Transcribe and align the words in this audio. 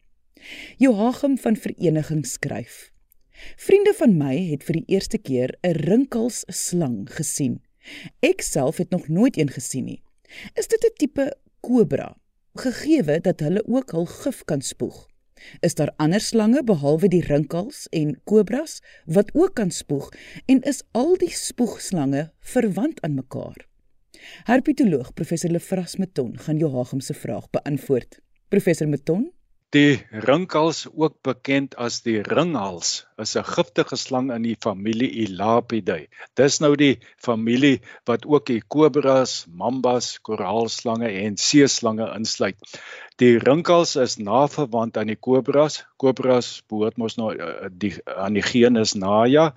Joachim 0.78 1.38
van 1.38 1.56
Vereniging 1.56 2.26
skryf: 2.26 2.92
Vriende 3.56 3.94
van 3.94 4.16
my 4.18 4.34
het 4.50 4.64
vir 4.66 4.80
die 4.80 4.94
eerste 4.94 5.18
keer 5.18 5.54
'n 5.62 5.76
rinkelsslang 5.88 7.08
gesien. 7.10 7.60
Ek 8.20 8.40
self 8.40 8.76
het 8.76 8.90
nog 8.90 9.08
nooit 9.08 9.36
een 9.36 9.50
gesien 9.50 9.84
nie. 9.84 10.02
Is 10.54 10.68
dit 10.68 10.84
'n 10.84 10.96
tipe 10.96 11.36
kobra? 11.60 12.16
Gegeewe 12.54 13.20
dat 13.20 13.40
hulle 13.40 13.62
ook 13.66 13.90
hul 13.90 14.06
gif 14.06 14.44
kan 14.44 14.60
spoeg. 14.60 15.06
Is 15.60 15.74
daar 15.74 15.92
ander 15.96 16.20
slange 16.20 16.64
behalwe 16.64 17.08
die 17.08 17.22
rinkels 17.22 17.86
en 17.90 18.20
kobras 18.24 18.80
wat 19.04 19.30
ook 19.34 19.54
kan 19.54 19.70
spoeg 19.70 20.12
en 20.46 20.62
is 20.62 20.82
al 20.92 21.16
die 21.16 21.30
spoegslange 21.30 22.32
verwant 22.40 23.00
aan 23.00 23.14
mekaar? 23.14 23.66
Herpetoloog 24.44 25.12
professor 25.14 25.50
Lefras 25.50 25.96
Meton 25.96 26.38
gaan 26.38 26.58
Joachim 26.58 27.00
se 27.00 27.14
vraag 27.14 27.50
beantwoord. 27.50 28.20
Professor 28.48 28.88
Meton 28.88 29.32
Die 29.76 30.00
rinkhals, 30.24 30.86
ook 30.88 31.18
bekend 31.20 31.74
as 31.76 31.98
die 32.00 32.22
ringhals, 32.24 33.04
is 33.20 33.34
'n 33.36 33.44
giftige 33.44 33.96
slang 34.00 34.30
in 34.32 34.46
die 34.46 34.56
familie 34.66 35.08
Elapidae. 35.24 36.06
Dis 36.40 36.56
nou 36.64 36.70
die 36.74 36.94
familie 37.26 37.82
wat 38.08 38.24
ook 38.24 38.46
die 38.46 38.62
kobras, 38.62 39.44
mambas, 39.52 40.08
koraalslange 40.24 41.10
en 41.24 41.36
seeslange 41.36 42.08
insluit. 42.16 42.56
Die 43.20 43.36
rinkhals 43.38 43.96
is 43.96 44.16
naverwant 44.16 44.96
aan 44.96 45.12
die 45.12 45.20
kobras. 45.20 45.84
Kobras 45.98 46.62
behoort 46.68 46.96
mos 46.96 47.18
nou 47.20 47.34
uh, 47.36 47.68
die 47.68 47.92
aan 48.06 48.40
die 48.40 48.46
genus 48.48 48.94
Naja, 48.94 49.52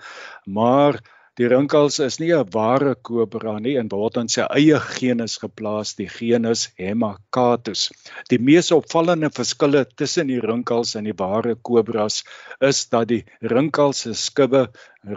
maar 0.46 1.00
Die 1.40 1.48
rinkels 1.48 1.98
is 2.04 2.18
nie 2.20 2.34
'n 2.38 2.50
ware 2.54 2.94
kobra 3.08 3.52
nie 3.66 3.76
en 3.82 3.90
word 3.92 4.18
in 4.22 4.30
sy 4.34 4.48
eie 4.56 4.80
genus 4.88 5.36
geplaas, 5.44 5.94
die 6.00 6.08
genus 6.16 6.64
Hemacatus. 6.82 7.84
Die 8.34 8.40
mees 8.50 8.72
opvallende 8.78 9.30
verskille 9.38 9.86
tussen 10.02 10.28
die 10.28 10.42
rinkels 10.44 10.92
en 11.00 11.08
die 11.08 11.16
ware 11.22 11.56
kobras 11.70 12.18
is 12.70 12.84
dat 12.96 13.08
die 13.14 13.22
rinkels 13.54 14.04
se 14.08 14.14
skubbe 14.24 14.66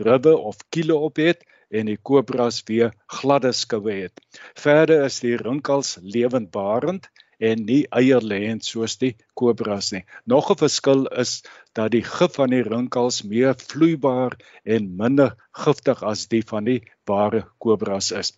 ribbe 0.06 0.36
of 0.52 0.62
kiele 0.70 0.94
op 1.08 1.18
het 1.24 1.42
en 1.70 1.90
die 1.90 1.98
kobras 2.10 2.62
weer 2.70 2.94
gladde 3.18 3.52
skubbe 3.64 3.98
het. 4.04 4.22
Verder 4.54 5.04
is 5.10 5.18
die 5.26 5.36
rinkels 5.42 5.96
lewendbarend 6.00 7.10
en 7.48 7.64
nie 7.68 7.82
eierlêend 8.00 8.64
soos 8.66 8.96
die 9.00 9.12
kobras 9.38 9.90
nie. 9.94 10.04
Nog 10.32 10.50
'n 10.52 10.60
verskil 10.62 11.06
is 11.24 11.42
dat 11.78 11.90
die 11.92 12.02
gif 12.02 12.38
van 12.38 12.50
die 12.54 12.62
rinkels 12.62 13.22
meer 13.22 13.54
vloeibaar 13.58 14.36
en 14.64 14.96
minder 14.96 15.34
giftig 15.64 16.02
as 16.02 16.26
die 16.32 16.42
van 16.52 16.64
die 16.64 16.80
ware 17.10 17.44
kobras 17.58 18.12
is. 18.12 18.32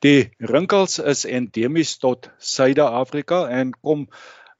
Die 0.00 0.30
rinkels 0.38 0.98
is 0.98 1.24
endemies 1.24 1.98
tot 1.98 2.30
Suide-Afrika 2.38 3.46
en 3.60 3.72
kom 3.82 4.08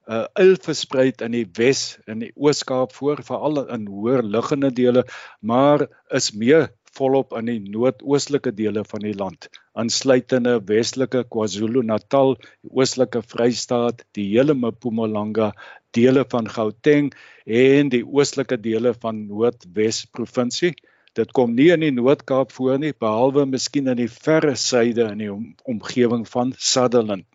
uh 0.09 0.25
il 0.41 0.56
verspreid 0.56 1.20
in 1.20 1.34
die 1.36 1.47
Wes 1.59 1.98
en 2.09 2.22
die 2.25 2.33
Oos-Kaap 2.34 2.94
voor, 2.97 3.20
veral 3.22 3.66
in 3.69 3.86
hoër 3.92 4.22
liggende 4.25 4.70
dele, 4.72 5.05
maar 5.41 5.84
is 6.09 6.33
meer 6.33 6.70
volop 6.98 7.34
in 7.38 7.48
die 7.50 7.59
noordoostelike 7.62 8.53
dele 8.59 8.84
van 8.91 9.04
die 9.06 9.14
land, 9.14 9.48
insluitende 9.78 10.59
Westelike 10.69 11.25
KwaZulu-Natal, 11.32 12.36
die 12.42 12.72
Oostelike 12.75 13.22
Vrystaat, 13.22 14.04
die 14.19 14.26
hele 14.32 14.56
Mpumalanga, 14.59 15.53
dele 15.97 16.25
van 16.28 16.48
Gauteng 16.50 17.12
en 17.47 17.91
die 17.94 18.04
oostelike 18.04 18.58
dele 18.60 18.92
van 19.03 19.26
Noordwes 19.28 20.04
provinsie. 20.12 20.75
Dit 21.16 21.32
kom 21.34 21.54
nie 21.56 21.70
in 21.75 21.82
die 21.82 21.94
Noord-Kaap 21.94 22.53
voor 22.54 22.78
nie, 22.78 22.92
behalwe 22.92 23.47
miskien 23.48 23.88
in 23.91 23.98
die 23.98 24.10
verre 24.12 24.54
suide 24.56 25.08
in 25.14 25.22
die 25.25 25.32
om, 25.32 25.48
omgewing 25.66 26.26
van 26.28 26.53
Sutherland. 26.58 27.26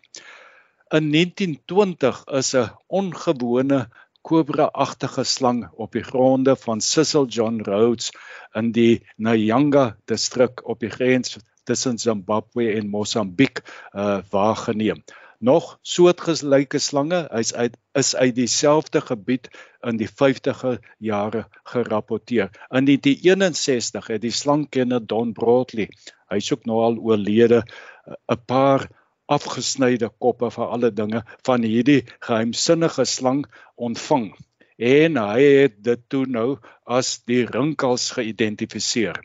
In 0.94 1.10
1920 1.10 2.22
is 2.38 2.54
'n 2.54 2.70
ongewone 2.86 3.88
kobra-agtige 4.24 5.24
slang 5.28 5.66
op 5.76 5.92
die 5.92 6.04
gronde 6.04 6.56
van 6.56 6.80
Cecil 6.80 7.26
John 7.26 7.60
Rhodes 7.66 8.10
in 8.56 8.72
die 8.72 9.02
Nyanga 9.16 9.96
distrik 10.08 10.64
op 10.64 10.80
die 10.80 10.92
grens 10.92 11.36
tussen 11.68 11.98
Zimbabwe 11.98 12.72
en 12.78 12.88
Mosambiek 12.88 13.60
uh 13.92 14.20
waargeneem. 14.30 15.04
Nog 15.44 15.78
soortgelyke 15.82 16.78
slange 16.78 17.28
is 17.36 17.52
uit 17.54 17.76
is 17.92 18.14
uit 18.16 18.34
dieselfde 18.34 19.00
gebied 19.00 19.50
in 19.80 20.00
die 20.00 20.08
50er 20.08 20.78
jare 20.98 21.44
gerapporteer. 21.62 22.48
In 22.70 22.88
1961 22.88 24.06
het 24.06 24.22
die 24.24 24.32
slangkenner 24.32 25.06
Don 25.06 25.32
Broadley, 25.32 25.90
hy's 26.32 26.52
ook 26.52 26.64
nou 26.64 26.80
al 26.80 26.96
oorlede, 26.96 27.64
'n 28.08 28.40
paar 28.46 28.88
afgesnyde 29.26 30.10
koppe 30.18 30.50
vir 30.50 30.72
alle 30.76 30.90
dinge 30.90 31.22
van 31.46 31.62
hierdie 31.62 32.02
geheimsinnige 32.20 33.04
slang 33.04 33.44
ontvang 33.76 34.32
en 34.78 35.16
hy 35.16 35.42
het 35.42 35.76
dit 35.86 36.02
toe 36.10 36.24
nou 36.26 36.58
as 36.84 37.20
die 37.30 37.44
rinkels 37.46 38.10
geïdentifiseer. 38.16 39.20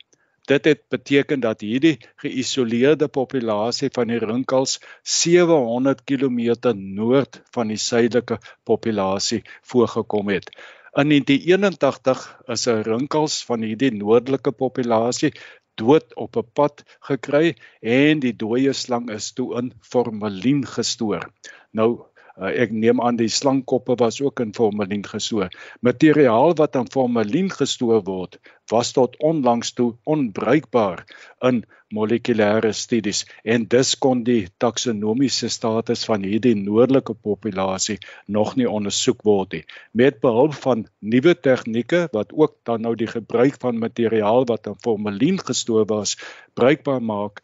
Dit 0.50 0.66
het 0.66 0.82
beteken 0.90 1.40
dat 1.40 1.62
hierdie 1.62 1.98
geïsoleerde 2.22 3.08
populasie 3.08 3.90
van 3.94 4.10
die 4.10 4.18
rinkels 4.18 4.80
700 5.04 6.02
km 6.06 6.74
noord 6.74 7.42
van 7.54 7.70
die 7.70 7.78
suidelike 7.78 8.40
populasie 8.66 9.44
voorgekom 9.62 10.30
het. 10.34 10.50
In 10.98 11.12
1981 11.14 12.42
is 12.48 12.66
'n 12.68 12.82
rinkels 12.82 13.46
van 13.46 13.62
hierdie 13.62 13.92
noordelike 13.94 14.52
populasie 14.52 15.34
dood 15.82 16.16
op 16.16 16.38
'n 16.38 16.48
pad 16.54 16.84
gekry 17.10 17.56
en 17.82 18.20
die 18.26 18.36
dooie 18.44 18.74
slang 18.74 19.10
is 19.16 19.32
toe 19.38 19.50
in 19.62 19.74
formalien 19.92 20.66
gestoor. 20.76 21.26
Nou 21.72 21.90
uh, 22.40 22.52
ek 22.64 22.72
neem 22.72 23.02
aan 23.04 23.20
die 23.20 23.30
slangkoppe 23.32 23.98
was 24.00 24.22
ook 24.24 24.40
in 24.44 24.54
formalien 24.56 25.04
gestoor. 25.06 25.52
Materiaal 25.86 26.56
wat 26.60 26.76
aan 26.80 26.90
formalien 26.92 27.52
gestoor 27.52 28.04
word, 28.08 28.40
was 28.72 28.94
tot 28.96 29.18
onlangs 29.20 29.74
toe 29.78 29.94
onbruikbaar 30.04 31.06
in 31.50 31.64
molekulêre 31.94 32.72
studies 32.78 33.24
en 33.44 33.66
dus 33.74 33.96
kon 33.98 34.22
die 34.24 34.48
taksonomiese 34.62 35.50
status 35.50 36.06
van 36.06 36.26
hierdie 36.28 36.56
noordelike 36.58 37.16
populasie 37.18 37.98
nog 38.28 38.56
nie 38.60 38.70
ondersoek 38.70 39.24
word 39.26 39.58
nie. 39.58 39.64
Met 39.92 40.20
behulp 40.22 40.54
van 40.66 40.86
nuwe 41.00 41.34
tegnieke 41.36 42.06
wat 42.14 42.34
ook 42.34 42.60
dan 42.70 42.86
nou 42.86 42.96
die 42.96 43.10
gebruik 43.10 43.58
van 43.62 43.82
materiaal 43.82 44.46
wat 44.52 44.70
aan 44.70 44.78
formalien 44.86 45.42
gestoor 45.42 45.88
was, 45.90 46.16
bruikbaar 46.54 47.02
maak, 47.02 47.42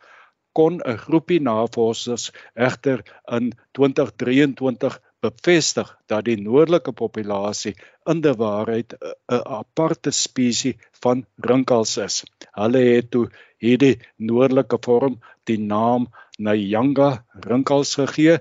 kon 0.60 0.80
'n 0.80 0.98
groepie 1.06 1.42
navorsers 1.48 2.32
egter 2.68 3.04
in 3.38 3.52
2023 3.78 5.00
bevestig 5.26 5.90
dat 6.12 6.26
die 6.30 6.38
noordelike 6.42 6.94
populasie 7.02 7.74
in 8.12 8.22
die 8.26 8.36
waarheid 8.42 8.96
'n 9.02 9.42
aparte 9.60 10.12
spesies 10.12 10.78
van 11.04 11.26
rinkels 11.50 11.98
is. 12.08 12.24
Hulle 12.62 12.84
het 12.92 13.12
toe 13.12 13.26
hierdie 13.66 13.96
noordelike 14.18 14.78
vorm 14.88 15.20
die 15.50 15.60
naam 15.74 16.08
Nyanga 16.38 17.10
rinkels 17.50 17.96
gegee 18.02 18.40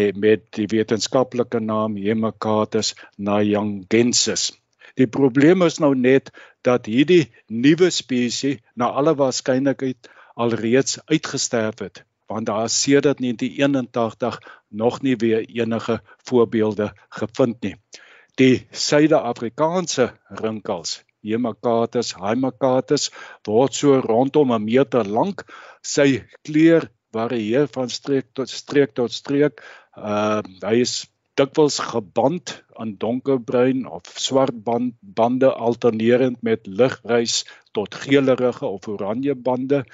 en 0.00 0.18
met 0.24 0.42
die 0.56 0.66
wetenskaplike 0.74 1.60
naam 1.60 1.96
Hemacatus 1.96 2.94
nyangensis. 3.16 4.52
Die 5.00 5.06
probleem 5.06 5.62
is 5.62 5.78
nou 5.80 5.94
net 5.96 6.30
dat 6.62 6.86
hierdie 6.86 7.24
nuwe 7.48 7.90
spesies 7.90 8.60
na 8.76 8.92
alle 9.00 9.14
waarskynlikheid 9.16 10.10
alreeds 10.34 10.98
uitgesterf 11.04 11.78
het 11.78 12.04
want 12.32 12.46
daar 12.46 12.64
is 12.64 12.80
sedert 12.82 13.18
1981 13.18 14.60
nog 14.68 15.00
nie 15.02 15.16
weer 15.16 15.44
enige 15.48 16.00
voorbeelde 16.16 16.92
gevind 17.08 17.60
nie. 17.60 17.76
Die 18.40 18.66
Suid-Afrikaanse 18.70 20.12
rinkels, 20.40 21.02
Hemacatus 21.20 22.14
hymacatus, 22.18 23.10
word 23.46 23.74
so 23.74 24.00
rondom 24.00 24.52
'n 24.52 24.64
meter 24.64 25.04
lank. 25.06 25.44
Sy 25.82 26.24
kleur 26.42 26.88
varieer 27.12 27.68
van 27.76 27.90
streek 27.90 28.32
tot 28.32 28.48
streek 28.48 28.94
tot 28.94 29.12
streek. 29.12 29.62
Uh 29.96 30.40
hy 30.64 30.80
is 30.80 31.11
dikwels 31.40 31.78
geband 31.92 32.58
aan 32.76 32.96
donkerbruin 33.00 33.86
of 33.88 34.02
swart 34.20 34.62
band, 34.64 34.94
bande 35.00 35.52
alternerend 35.52 36.42
met 36.42 36.66
liggrys 36.66 37.42
tot 37.72 37.94
geelerige 37.94 38.66
of 38.66 38.88
oranje 38.88 39.34
bande 39.34 39.84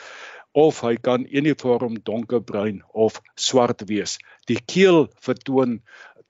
of 0.53 0.81
hy 0.83 0.97
kan 0.97 1.27
uniform 1.31 1.99
donkerbruin 2.03 2.83
of 2.93 3.21
swart 3.35 3.85
wees. 3.87 4.17
Die 4.51 4.59
keel 4.59 5.07
vertoon 5.23 5.79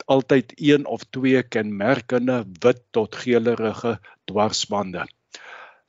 altyd 0.07 0.53
een 0.57 0.87
of 0.87 1.05
twee 1.11 1.43
kenmerkende 1.43 2.45
wit 2.61 2.83
tot 2.91 3.17
geelerige 3.17 3.99
dwarsbande. 4.25 5.07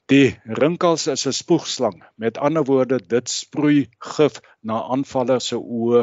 Die 0.09 0.29
rinkels 0.57 1.03
is 1.13 1.23
'n 1.29 1.35
spoegslang. 1.38 1.97
Met 2.23 2.38
ander 2.45 2.63
woorde, 2.65 2.97
dit 3.13 3.29
sproei 3.29 3.81
gif 4.13 4.39
na 4.69 4.77
aanvaller 4.95 5.44
se 5.47 5.57
oë 5.57 6.01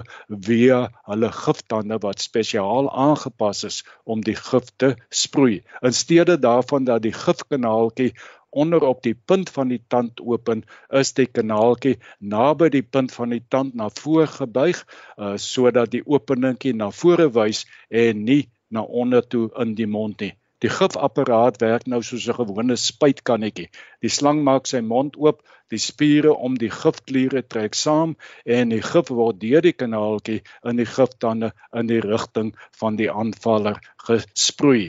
via 0.48 0.78
hulle 1.08 1.30
giftande 1.38 1.98
wat 2.04 2.22
spesiaal 2.26 2.90
aangepas 3.06 3.64
is 3.70 3.80
om 4.14 4.22
die 4.28 4.36
gif 4.42 4.70
te 4.84 4.92
sproei. 5.22 5.58
In 5.82 5.98
steede 6.02 6.38
daarvan 6.38 6.86
dat 6.86 7.02
die 7.02 7.14
gifkanaaltjie 7.24 8.12
onder 8.50 8.86
op 8.92 9.02
die 9.02 9.16
punt 9.32 9.50
van 9.58 9.74
die 9.74 9.82
tand 9.88 10.22
open, 10.22 10.62
is 11.02 11.12
die 11.18 11.26
kanaaltjie 11.26 11.98
naby 12.20 12.70
die 12.78 12.86
punt 12.86 13.18
van 13.18 13.34
die 13.34 13.42
tand 13.48 13.74
na 13.74 13.90
voor 13.90 14.30
gebuig, 14.38 14.86
uh, 15.18 15.34
sodat 15.34 15.90
die 15.90 16.06
openingkie 16.06 16.78
na 16.78 16.92
vore 17.02 17.26
wys 17.40 17.66
en 17.90 18.24
nie 18.24 18.44
na 18.70 18.86
onder 18.86 19.26
toe 19.26 19.48
in 19.58 19.74
die 19.74 19.90
mond 19.98 20.20
nie. 20.20 20.36
Die 20.64 20.70
gifapparaat 20.72 21.58
werk 21.60 21.84
nou 21.92 21.98
soos 22.08 22.26
'n 22.32 22.36
gewone 22.36 22.76
spuitkannetjie. 22.82 23.66
Die 24.04 24.12
slang 24.18 24.38
maak 24.48 24.70
sy 24.70 24.80
mond 24.92 25.18
oop, 25.24 25.42
die 25.72 25.80
spiere 25.86 26.32
om 26.48 26.56
die 26.62 26.70
gifkliere 26.80 27.42
trek 27.54 27.74
saam 27.74 28.16
en 28.58 28.72
die 28.74 28.82
gif 28.90 29.12
word 29.18 29.40
deur 29.42 29.66
die 29.66 29.76
kanaaltjie 29.82 30.40
in 30.72 30.80
die 30.80 30.88
giftande 30.96 31.52
in 31.82 31.92
die 31.92 32.00
rigting 32.10 32.54
van 32.80 32.96
die 33.02 33.10
aanvaller 33.12 33.82
gesproei. 34.08 34.88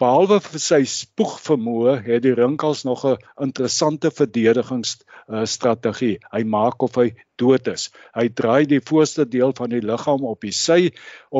Behalwe 0.00 0.38
vir 0.40 0.60
sy 0.64 0.78
spoegvermoë 0.88 1.94
het 2.06 2.22
die 2.24 2.30
rinkels 2.36 2.86
nog 2.88 3.02
'n 3.08 3.18
interessante 3.46 4.10
verdedigingsstrategie. 4.20 6.14
Hy 6.36 6.40
maak 6.54 6.86
of 6.86 6.94
hy 7.00 7.10
dood 7.42 7.68
is. 7.72 7.84
Hy 8.16 8.24
draai 8.40 8.64
die 8.70 8.80
voorste 8.90 9.26
deel 9.34 9.52
van 9.58 9.74
die 9.74 9.82
liggaam 9.90 10.24
op 10.30 10.40
die 10.46 10.54
sy 10.60 10.78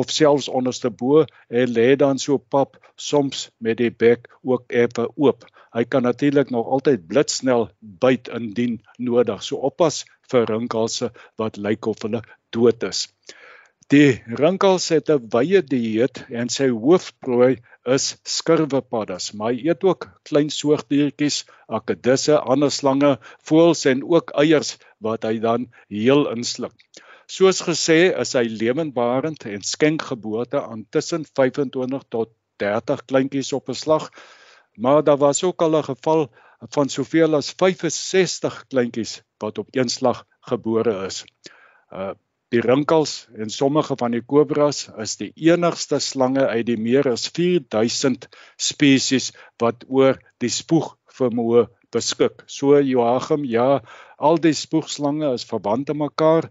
of 0.01 0.13
selfs 0.17 0.51
onderste 0.59 0.93
bo 1.01 1.25
en 1.49 1.73
lê 1.79 1.87
dan 2.03 2.21
so 2.25 2.37
pap 2.37 2.77
soms 3.09 3.49
met 3.57 3.81
die 3.81 3.89
bek 4.05 4.29
ook 4.43 4.63
effe 4.83 5.09
oop. 5.15 5.49
Hy 5.73 5.83
kan 5.83 6.03
natuurlik 6.03 6.53
nog 6.53 6.67
altyd 6.67 7.07
blitsnel 7.07 7.69
byt 7.79 8.29
indien 8.29 8.81
nodig. 8.97 9.41
So 9.43 9.55
oppas 9.71 10.05
vir 10.29 10.45
rinkels 10.45 11.01
wat 11.41 11.57
lyk 11.57 11.87
of 11.87 12.05
hulle 12.05 12.21
dood 12.53 12.83
is. 12.83 13.07
Die 13.91 14.21
rinkels 14.39 14.85
het 14.93 15.09
'n 15.11 15.23
wye 15.33 15.59
dieet 15.71 16.19
en 16.41 16.51
sy 16.57 16.67
hoofprooi 16.83 17.57
is 17.95 18.05
skurwepaddas, 18.33 19.25
maar 19.35 19.51
hy 19.51 19.65
eet 19.67 19.83
ook 19.83 20.07
klein 20.29 20.51
soogdiertjies, 20.57 21.39
akedisse, 21.79 22.37
ander 22.53 22.71
slange, 22.71 23.09
voëls 23.49 23.83
en 23.91 24.05
ook 24.13 24.31
eiers 24.43 24.71
wat 25.07 25.27
hy 25.27 25.33
dan 25.47 25.67
heel 25.89 26.23
insluk. 26.35 26.71
Soos 27.27 27.59
gesê, 27.67 27.99
is 28.23 28.31
hy 28.39 28.45
lewendbarend 28.63 29.43
en 29.51 29.67
skenk 29.73 30.07
geboorte 30.13 30.63
aan 30.63 30.87
tussen 30.89 31.27
25 31.27 32.07
tot 32.15 32.31
30 32.63 33.05
kleintjies 33.11 33.51
op 33.59 33.67
'n 33.69 33.79
slag. 33.83 34.09
Maar 34.79 35.03
daar 35.03 35.19
was 35.27 35.43
ook 35.43 35.61
al 35.61 35.79
'n 35.79 35.89
geval 35.91 36.29
van 36.79 36.87
soveel 36.89 37.35
as 37.35 37.51
65 37.51 38.63
kleintjies 38.71 39.21
wat 39.37 39.57
op 39.57 39.67
een 39.75 39.89
slag 39.89 40.25
gebore 40.39 41.05
is. 41.05 41.25
Uh 41.91 42.15
Die 42.51 42.59
rinkels 42.59 43.11
en 43.39 43.49
sommige 43.49 43.95
van 43.99 44.11
die 44.11 44.23
kobras 44.27 44.81
is 44.99 45.13
die 45.21 45.29
enigste 45.49 46.01
slange 46.03 46.43
uit 46.51 46.65
die 46.67 46.75
meer 46.75 47.07
as 47.07 47.29
4000 47.37 48.25
spesies 48.59 49.29
wat 49.63 49.85
oor 49.87 50.17
die 50.43 50.49
spoeg 50.51 50.89
vermoë 51.15 51.69
beskik. 51.95 52.43
So 52.51 52.75
Joachim, 52.83 53.45
ja, 53.47 53.79
al 54.19 54.41
die 54.43 54.51
spoegslange 54.57 55.29
is 55.37 55.47
verwant 55.47 55.93
aan 55.93 56.01
mekaar. 56.01 56.49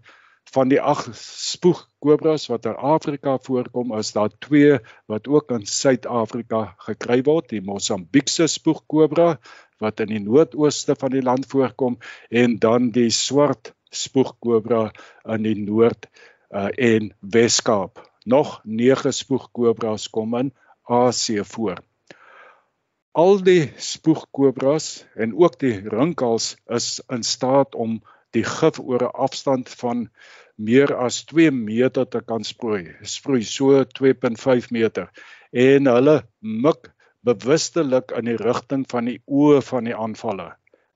Van 0.51 0.71
die 0.73 0.79
8 0.81 1.13
spoegkobras 1.21 2.47
wat 2.49 2.65
in 2.65 2.79
Afrika 2.93 3.35
voorkom, 3.45 3.93
is 3.99 4.09
daar 4.15 4.33
2 4.47 4.79
wat 5.11 5.29
ook 5.29 5.53
in 5.53 5.67
Suid-Afrika 5.69 6.63
gekry 6.87 7.19
word, 7.29 7.51
die 7.53 7.61
Mosambiekse 7.61 8.49
spoegkobra 8.49 9.35
wat 9.77 10.01
in 10.01 10.15
die 10.15 10.23
noordooste 10.25 10.97
van 10.97 11.13
die 11.13 11.21
land 11.21 11.45
voorkom 11.53 12.01
en 12.29 12.57
dan 12.65 12.89
die 12.97 13.11
swart 13.13 13.75
spoegkobra 13.91 14.89
in 15.35 15.43
die 15.45 15.57
noord 15.59 16.07
uh, 16.07 16.69
en 16.75 17.11
Weskaap. 17.19 18.01
Nog 18.25 18.59
9 18.63 19.13
spoegkobras 19.13 20.09
kom 20.09 20.35
in 20.39 20.53
Asië 20.83 21.43
voor. 21.43 21.81
Al 23.11 23.41
die 23.43 23.71
spoegkobras 23.75 25.05
en 25.15 25.35
ook 25.35 25.59
die 25.59 25.75
rinkels 25.89 26.55
is 26.71 27.01
in 27.11 27.23
staat 27.27 27.75
om 27.75 27.99
die 28.31 28.43
gif 28.47 28.79
oor 28.79 29.03
'n 29.03 29.17
afstand 29.25 29.69
van 29.81 30.07
meer 30.55 30.95
as 30.95 31.23
2 31.25 31.51
meter 31.51 32.07
te 32.07 32.21
kan 32.21 32.43
sproei. 32.43 32.95
Sproei 33.01 33.43
so 33.43 33.83
2.5 33.83 34.71
meter 34.71 35.11
en 35.51 35.91
hulle 35.91 36.17
mik 36.39 36.91
bewustelik 37.27 38.11
in 38.17 38.25
die 38.31 38.39
rigting 38.39 38.85
van 38.89 39.05
die 39.11 39.19
oë 39.27 39.61
van 39.61 39.89
die 39.89 39.95
aanvaller. 39.95 40.55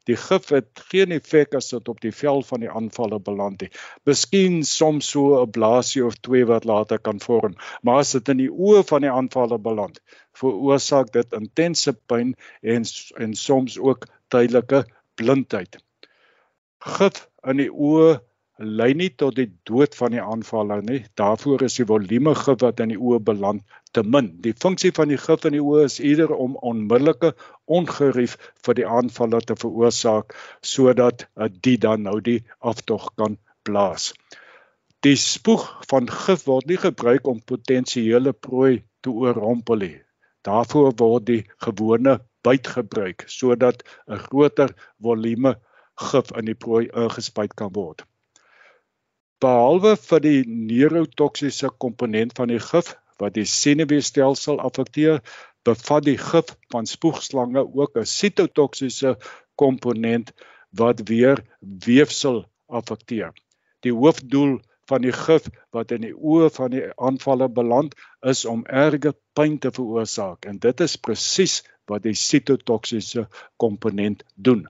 Die 0.09 0.17
gif 0.21 0.51
het 0.53 0.81
geen 0.91 1.13
effek 1.15 1.55
as 1.57 1.71
dit 1.73 1.89
op 1.89 2.01
die 2.01 2.13
vel 2.13 2.43
van 2.45 2.61
die 2.61 2.69
aanvaller 2.69 3.21
beland 3.21 3.61
nie. 3.61 3.69
Miskien 4.05 4.59
soms 4.63 5.09
so 5.15 5.41
'n 5.41 5.51
blaasie 5.57 6.05
of 6.05 6.19
twee 6.27 6.45
wat 6.45 6.65
later 6.65 6.99
kan 6.99 7.19
vorm, 7.19 7.55
maar 7.81 8.03
as 8.03 8.11
dit 8.11 8.29
in 8.29 8.37
die 8.37 8.51
oë 8.51 8.83
van 8.91 9.01
die 9.01 9.11
aanvaller 9.11 9.61
beland, 9.61 9.99
veroorsaak 10.37 11.11
dit 11.11 11.33
intense 11.33 11.93
pyn 11.93 12.35
en 12.61 12.85
en 13.17 13.33
soms 13.33 13.79
ook 13.79 14.07
tydelike 14.29 14.85
blindheid. 15.15 15.77
Gif 16.79 17.27
in 17.43 17.57
die 17.57 17.71
oë 17.71 18.19
lei 18.57 18.93
nie 18.95 19.09
tot 19.19 19.35
die 19.35 19.49
dood 19.67 19.95
van 19.99 20.13
die 20.15 20.21
aanvaller 20.23 20.83
nie. 20.83 21.01
Daarvoor 21.19 21.65
is 21.67 21.75
die 21.75 21.85
volume 21.87 22.33
gif 22.39 22.61
wat 22.61 22.79
in 22.79 22.93
die 22.93 22.99
oë 22.99 23.19
beland 23.29 23.63
te 23.91 24.03
min. 24.03 24.29
Die 24.45 24.53
funksie 24.53 24.91
van 24.95 25.11
die 25.11 25.19
gif 25.19 25.43
in 25.45 25.57
die 25.57 25.63
oë 25.63 25.83
is 25.89 25.99
eerder 25.99 26.31
om 26.31 26.55
onmiddellike 26.55 27.33
ongerief 27.65 28.37
vir 28.63 28.77
die 28.79 28.87
aanvaller 28.87 29.43
te 29.43 29.57
veroorsaak 29.59 30.37
sodat 30.61 31.27
dit 31.67 31.81
dan 31.81 32.07
nou 32.07 32.21
die 32.21 32.39
aftog 32.59 33.11
kan 33.19 33.37
blaas. 33.67 34.13
Die 35.03 35.17
spoeg 35.19 35.67
van 35.91 36.07
gif 36.07 36.47
word 36.47 36.71
nie 36.71 36.79
gebruik 36.79 37.27
om 37.27 37.43
potensiële 37.43 38.33
prooi 38.33 38.85
te 39.03 39.11
oorrompel 39.11 39.83
nie. 39.83 39.99
Daarvoor 40.47 40.95
word 41.03 41.27
die 41.27 41.43
gewone 41.67 42.21
byt 42.45 42.71
gebruik 42.77 43.27
sodat 43.27 43.83
'n 44.07 44.23
groter 44.31 44.75
volume 45.01 45.57
gif 46.07 46.31
in 46.39 46.45
die 46.45 46.55
prooi 46.55 46.87
ingespuit 46.87 47.53
kan 47.55 47.73
word 47.75 48.07
behalwe 49.43 49.95
vir 50.09 50.21
die 50.23 50.43
neurotoksiese 50.47 51.69
komponent 51.83 52.35
van 52.37 52.51
die 52.53 52.59
gif 52.59 52.95
wat 53.21 53.35
die 53.35 53.47
senuweestelsel 53.47 54.59
affekteer, 54.59 55.21
bevat 55.65 56.05
die 56.05 56.17
gif 56.19 56.53
van 56.73 56.85
spoegslange 56.85 57.63
ook 57.65 57.97
'n 57.97 58.05
sitotoksiese 58.05 59.15
komponent 59.55 60.31
wat 60.71 61.07
weer 61.09 61.43
weefsel 61.59 62.45
affekteer. 62.67 63.33
Die 63.81 63.93
hoofdoel 63.93 64.59
van 64.89 65.01
die 65.01 65.13
gif 65.13 65.47
wat 65.73 65.91
in 65.91 66.01
die 66.05 66.13
oë 66.13 66.49
van 66.53 66.71
die 66.71 66.83
aanvaller 66.95 67.49
beland 67.49 67.95
is 68.21 68.45
om 68.45 68.65
erge 68.65 69.15
pyn 69.33 69.57
te 69.59 69.71
veroorsaak 69.71 70.45
en 70.45 70.59
dit 70.59 70.81
is 70.81 70.97
presies 70.97 71.63
wat 71.89 72.03
die 72.03 72.13
sitotoksiese 72.13 73.27
komponent 73.57 74.23
doen. 74.35 74.67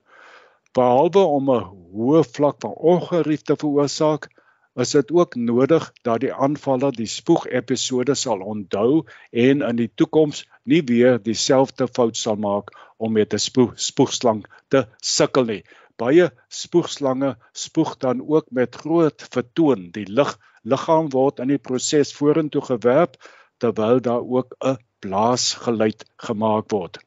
Behalwe 0.72 1.22
om 1.38 1.50
'n 1.50 1.68
hoë 1.92 2.24
vlak 2.36 2.60
van 2.60 2.74
ongerief 2.92 3.42
te 3.42 3.56
veroorsaak, 3.56 4.28
is 4.76 4.92
dit 4.92 5.12
ook 5.12 5.34
nodig 5.34 5.86
dat 6.04 6.20
die 6.20 6.32
aanvaller 6.34 6.92
die 6.92 7.08
spoeg 7.08 7.46
episode 7.48 8.14
sal 8.14 8.42
onthou 8.44 9.04
en 9.32 9.62
in 9.64 9.78
die 9.80 9.90
toekoms 9.94 10.44
nie 10.64 10.82
weer 10.90 11.16
dieselfde 11.22 11.88
fout 11.88 12.16
sal 12.16 12.36
maak 12.36 12.72
om 12.96 13.12
met 13.12 13.32
'n 13.34 13.38
spoeg 13.38 13.72
spoegslang 13.80 14.44
te 14.68 14.86
sukkel 15.00 15.44
nie. 15.44 15.62
Baie 15.96 16.30
spoegslange 16.48 17.36
spoeg 17.52 17.96
dan 17.96 18.20
ook 18.28 18.50
met 18.50 18.74
groot 18.74 19.26
vertoon. 19.30 19.90
Die 19.92 20.06
lig 20.08 20.36
liggaam 20.62 21.08
word 21.10 21.40
in 21.40 21.48
die 21.48 21.62
proses 21.68 22.12
vorentoe 22.12 22.62
gewerp 22.62 23.16
terwyl 23.58 24.00
daar 24.00 24.24
ook 24.36 24.56
'n 24.60 24.76
blaasgeluid 25.00 26.04
gemaak 26.16 26.70
word. 26.70 26.98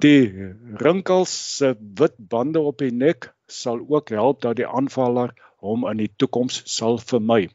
Die 0.00 0.32
rinkels 0.80 1.56
se 1.56 1.76
wit 2.00 2.14
bande 2.18 2.60
op 2.60 2.78
die 2.78 2.92
nek 2.92 3.32
sal 3.46 3.80
ook 3.88 4.08
help 4.08 4.40
dat 4.40 4.56
die 4.56 4.66
aanvaller 4.66 5.34
hom 5.62 5.86
in 5.90 6.02
die 6.04 6.10
toekoms 6.18 6.62
sal 6.76 6.98
vermy. 6.98 7.46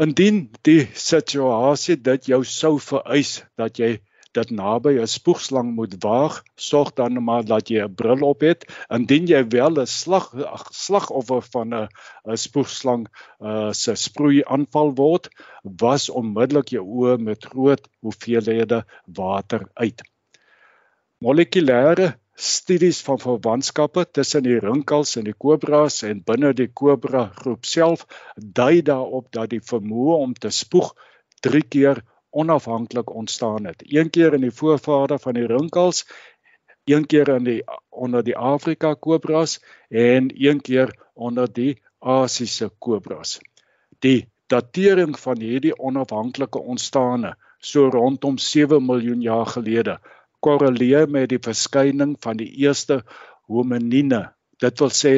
Indien 0.00 0.48
die 0.66 0.88
situasie 0.98 1.96
dit 1.96 2.32
jou 2.32 2.42
sou 2.48 2.78
vereis 2.82 3.42
dat 3.60 3.78
jy 3.78 3.98
dit 4.34 4.50
naby 4.50 4.92
'n 4.98 5.06
spoegslang 5.06 5.68
moet 5.78 5.94
waag, 6.02 6.42
sorg 6.56 6.90
dan 6.98 7.22
maar 7.22 7.44
dat 7.44 7.70
jy 7.70 7.84
'n 7.84 7.94
bril 7.94 8.22
op 8.26 8.40
het. 8.40 8.66
Indien 8.90 9.26
jy 9.26 9.42
wel 9.48 9.78
'n 9.80 9.86
slag 9.86 10.26
slagoffer 10.70 11.42
van 11.54 11.74
'n 11.74 11.88
'n 12.26 12.36
spoegslang 12.36 13.06
uh, 13.40 13.70
se 13.72 13.94
sproei 13.94 14.42
aanval 14.44 14.94
word, 14.94 15.28
was 15.62 16.10
onmiddellik 16.10 16.68
jou 16.68 16.84
oë 16.84 17.18
met 17.18 17.44
groot 17.44 17.88
hoeveelhede 18.00 18.84
water 19.06 19.68
uit. 19.74 20.02
Molekulêre 21.18 22.18
studies 22.34 23.00
van 23.02 23.18
verwantskappe 23.18 24.04
tussen 24.10 24.42
die 24.42 24.58
rinkels 24.58 25.16
en 25.16 25.24
die 25.28 25.36
kobras 25.38 26.02
en 26.02 26.22
binne 26.26 26.52
die 26.52 26.68
kobra 26.80 27.28
groep 27.36 27.64
self 27.64 28.06
dui 28.36 28.82
daarop 28.82 29.30
dat 29.32 29.50
die 29.50 29.62
vermoë 29.62 30.18
om 30.26 30.34
te 30.34 30.50
spoeg 30.50 30.92
3 31.46 31.62
keer 31.62 32.02
onafhanklik 32.34 33.10
ontstaan 33.14 33.64
het. 33.64 33.82
Een 33.86 34.10
keer 34.10 34.34
in 34.34 34.40
die 34.40 34.50
voorvader 34.50 35.18
van 35.18 35.34
die 35.34 35.46
rinkels, 35.46 36.04
een 36.84 37.06
keer 37.06 37.28
in 37.28 37.44
die 37.44 37.62
onder 37.88 38.24
die 38.24 38.36
Afrika 38.36 38.94
kobras 38.94 39.60
en 39.88 40.30
een 40.34 40.60
keer 40.60 40.90
onder 41.14 41.52
die 41.52 41.82
Asiese 41.98 42.70
kobras. 42.78 43.38
Die 43.98 44.28
datering 44.46 45.14
van 45.18 45.40
hierdie 45.40 45.76
onafhanklike 45.78 46.58
ontstane 46.58 47.36
so 47.58 47.88
rondom 47.88 48.38
7 48.38 48.84
miljoen 48.84 49.22
jaar 49.22 49.46
gelede 49.46 50.00
korreleer 50.44 51.08
met 51.10 51.30
die 51.32 51.40
verskyning 51.42 52.16
van 52.26 52.36
die 52.40 52.50
eerste 52.64 53.00
hominine. 53.50 54.22
Dit 54.62 54.80
wil 54.82 54.92
sê 54.92 55.14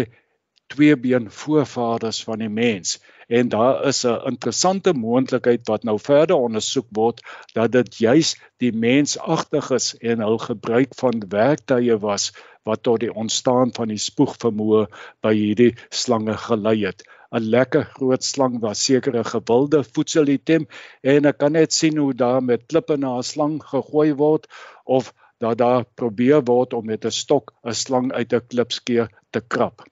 tweebeen 0.72 1.30
voorvaders 1.30 2.22
van 2.26 2.42
die 2.42 2.50
mens 2.50 2.96
en 3.26 3.48
daar 3.48 3.84
is 3.86 4.04
'n 4.06 4.26
interessante 4.30 4.92
moontlikheid 4.92 5.66
wat 5.68 5.84
nou 5.84 5.98
verder 5.98 6.36
ondersoek 6.36 6.86
word 6.90 7.22
dat 7.54 7.72
dit 7.72 7.96
juis 7.98 8.36
die 8.56 8.72
mensagtiges 8.72 9.94
en 9.98 10.20
hul 10.20 10.38
gebruik 10.38 10.94
van 10.94 11.22
werktuie 11.28 11.98
was 11.98 12.32
wat 12.62 12.82
tot 12.82 13.00
die 13.00 13.14
ontstaan 13.14 13.74
van 13.74 13.88
die 13.88 13.98
spoegvermoë 13.98 14.86
by 15.22 15.34
hierdie 15.34 15.74
slange 15.88 16.36
gelei 16.36 16.84
het. 16.84 17.02
'n 17.34 17.48
Lekker 17.54 17.84
groot 17.96 18.24
slang 18.24 18.60
wat 18.64 18.76
sekere 18.76 19.24
gewilde 19.24 19.82
voedselitem 19.84 20.66
en 21.14 21.30
ek 21.30 21.38
kan 21.42 21.52
net 21.58 21.72
sien 21.72 21.98
hoe 22.02 22.14
daar 22.14 22.42
met 22.50 22.66
klippe 22.70 22.96
na 22.96 23.16
'n 23.18 23.28
slang 23.32 23.56
gegooi 23.72 24.12
word 24.24 24.46
of 24.84 25.12
dat 25.44 25.58
daar 25.58 25.84
probeer 26.00 26.44
word 26.52 26.72
om 26.72 26.86
met 26.92 27.04
'n 27.04 27.18
stok 27.22 27.52
'n 27.64 27.74
slang 27.84 28.12
uit 28.12 28.32
'n 28.32 28.46
klipskeer 28.50 29.08
te 29.30 29.40
krap. 29.40 29.82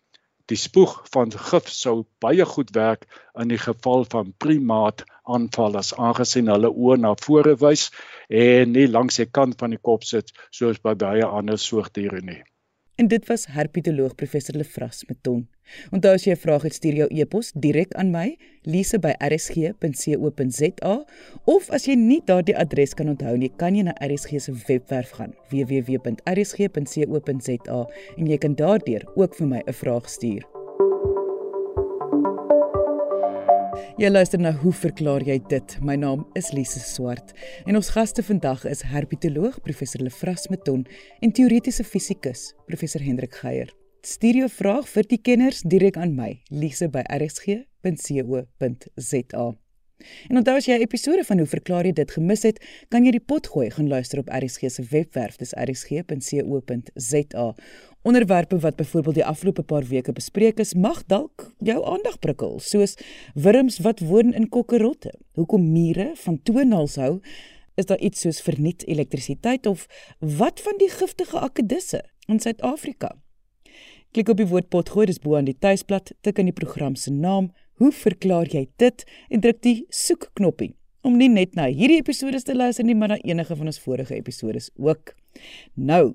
Die 0.52 0.60
spoeg 0.60 0.94
van 1.12 1.30
gif 1.32 1.68
sou 1.72 1.96
baie 2.20 2.44
goed 2.44 2.70
werk 2.76 3.06
in 3.42 3.48
die 3.48 3.60
geval 3.66 4.04
van 4.14 4.34
primaat 4.44 5.04
aanvallers 5.36 5.94
aangesien 6.06 6.50
hulle 6.52 6.70
oë 6.70 6.98
na 7.04 7.14
vore 7.26 7.54
wys 7.66 7.90
en 8.28 8.74
nie 8.78 8.88
langs 8.96 9.16
die 9.22 9.30
kant 9.38 9.58
van 9.62 9.70
die 9.76 9.84
kop 9.90 10.04
sit 10.04 10.34
soos 10.50 10.82
by 10.88 10.94
baie 11.06 11.24
ander 11.40 11.58
soogdiere 11.68 12.20
nie. 12.20 12.42
En 12.94 13.10
dit 13.10 13.26
was 13.26 13.50
herpetoloog 13.50 14.14
professor 14.14 14.54
Lefras 14.54 15.02
Meton. 15.08 15.48
Onthou 15.90 16.14
as 16.14 16.24
jy 16.24 16.32
'n 16.32 16.36
vraag 16.36 16.62
het, 16.62 16.74
stuur 16.74 16.94
jou 16.94 17.08
e-pos 17.10 17.52
direk 17.52 17.94
aan 17.94 18.10
my, 18.10 18.38
lise@rsg.co.za, 18.62 21.04
of 21.44 21.70
as 21.70 21.84
jy 21.86 21.94
nie 21.94 22.22
daardie 22.24 22.56
adres 22.56 22.94
kan 22.94 23.08
onthou 23.08 23.36
nie, 23.36 23.52
kan 23.56 23.74
jy 23.74 23.82
na 23.82 23.94
RSG 23.98 24.40
se 24.40 24.52
webwerf 24.66 25.10
gaan, 25.10 25.34
www.rsg.co.za, 25.50 27.88
en 28.16 28.26
jy 28.26 28.38
kan 28.38 28.54
daardeur 28.54 29.12
ook 29.16 29.34
vir 29.34 29.46
my 29.46 29.62
'n 29.66 29.72
vraag 29.72 30.08
stuur. 30.08 30.63
Jy 33.94 34.08
luister 34.10 34.40
na 34.42 34.50
hoe 34.58 34.72
verklaar 34.74 35.22
jy 35.22 35.36
dit? 35.46 35.78
My 35.86 35.94
naam 35.94 36.26
is 36.34 36.50
Lise 36.50 36.82
Swart 36.82 37.30
en 37.62 37.78
ons 37.78 37.94
gaste 37.94 38.26
vandag 38.26 38.66
is 38.66 38.82
herpetoloog 38.90 39.62
professor 39.62 40.02
Lefras 40.02 40.50
Meton 40.50 40.82
en 41.22 41.30
teoretiese 41.30 41.86
fisikus 41.86 42.58
professor 42.66 42.98
Hendrik 43.06 43.38
Geier. 43.38 43.70
Stuur 44.02 44.34
jou 44.40 44.50
vraag 44.50 44.90
vir 44.90 45.06
die 45.12 45.22
kenners 45.22 45.62
direk 45.62 45.94
aan 45.94 46.18
my, 46.18 46.42
lise@rsg.co.za. 46.50 49.46
En 50.28 50.36
onthou 50.40 50.56
as 50.58 50.66
jy 50.66 50.74
'n 50.74 50.82
episode 50.82 51.24
van 51.24 51.38
hoe 51.38 51.46
verklaar 51.46 51.86
jy 51.86 51.92
dit 51.92 52.10
gemis 52.10 52.42
het, 52.42 52.58
kan 52.90 53.04
jy 53.04 53.12
die 53.12 53.20
pot 53.20 53.46
gooi 53.46 53.70
gaan 53.70 53.88
luister 53.88 54.18
op 54.18 54.28
RSG 54.28 54.70
se 54.70 54.82
webwerf, 54.90 55.36
dis 55.36 55.54
rsg.co.za. 55.54 57.54
Onderwerpe 58.04 58.58
wat 58.58 58.76
byvoorbeeld 58.76 59.14
die 59.14 59.24
afgelope 59.24 59.62
paar 59.62 59.84
weke 59.88 60.12
bespreek 60.12 60.58
is, 60.60 60.74
mag 60.74 60.98
dalk 61.08 61.46
jou 61.64 61.78
aandag 61.88 62.18
prikkel, 62.20 62.58
soos 62.60 62.98
wurms 63.32 63.78
wat 63.80 64.02
woon 64.04 64.34
in 64.36 64.50
kokkerotte. 64.52 65.14
Hoekom 65.40 65.64
mure 65.72 66.10
van 66.20 66.36
toenaals 66.42 66.98
hou? 67.00 67.14
Is 67.80 67.88
daar 67.88 67.98
iets 68.04 68.20
soos 68.20 68.42
verniet 68.44 68.84
elektrisiteit 68.84 69.66
of 69.66 69.86
wat 70.20 70.60
van 70.60 70.76
die 70.76 70.90
giftige 70.92 71.40
akedisse 71.40 72.02
in 72.28 72.44
Suid-Afrika? 72.44 73.14
Klik 74.12 74.28
op 74.28 74.36
die 74.36 74.50
woord 74.52 74.68
potgooi 74.68 75.06
dis 75.08 75.22
bo 75.24 75.38
aan 75.40 75.48
die 75.48 75.56
tuisblad, 75.58 76.12
tik 76.20 76.38
in 76.38 76.52
die 76.52 76.58
program 76.60 77.00
se 77.00 77.12
naam 77.12 77.54
Hoe 77.80 77.90
verklaar 77.90 78.46
jy 78.52 78.68
dit 78.78 79.02
en 79.32 79.40
druk 79.40 79.64
die 79.64 79.78
soek 79.88 80.28
knoppie 80.36 80.74
om 81.04 81.16
nie 81.20 81.28
net 81.28 81.56
na 81.56 81.66
hierdie 81.68 81.98
episode 82.00 82.40
te 82.44 82.54
luister 82.56 82.84
nie, 82.86 82.96
maar 82.96 83.12
na 83.12 83.18
enige 83.20 83.56
van 83.56 83.68
ons 83.68 83.80
vorige 83.80 84.14
episode 84.16 84.60
ook. 84.76 85.12
Nou, 85.74 86.14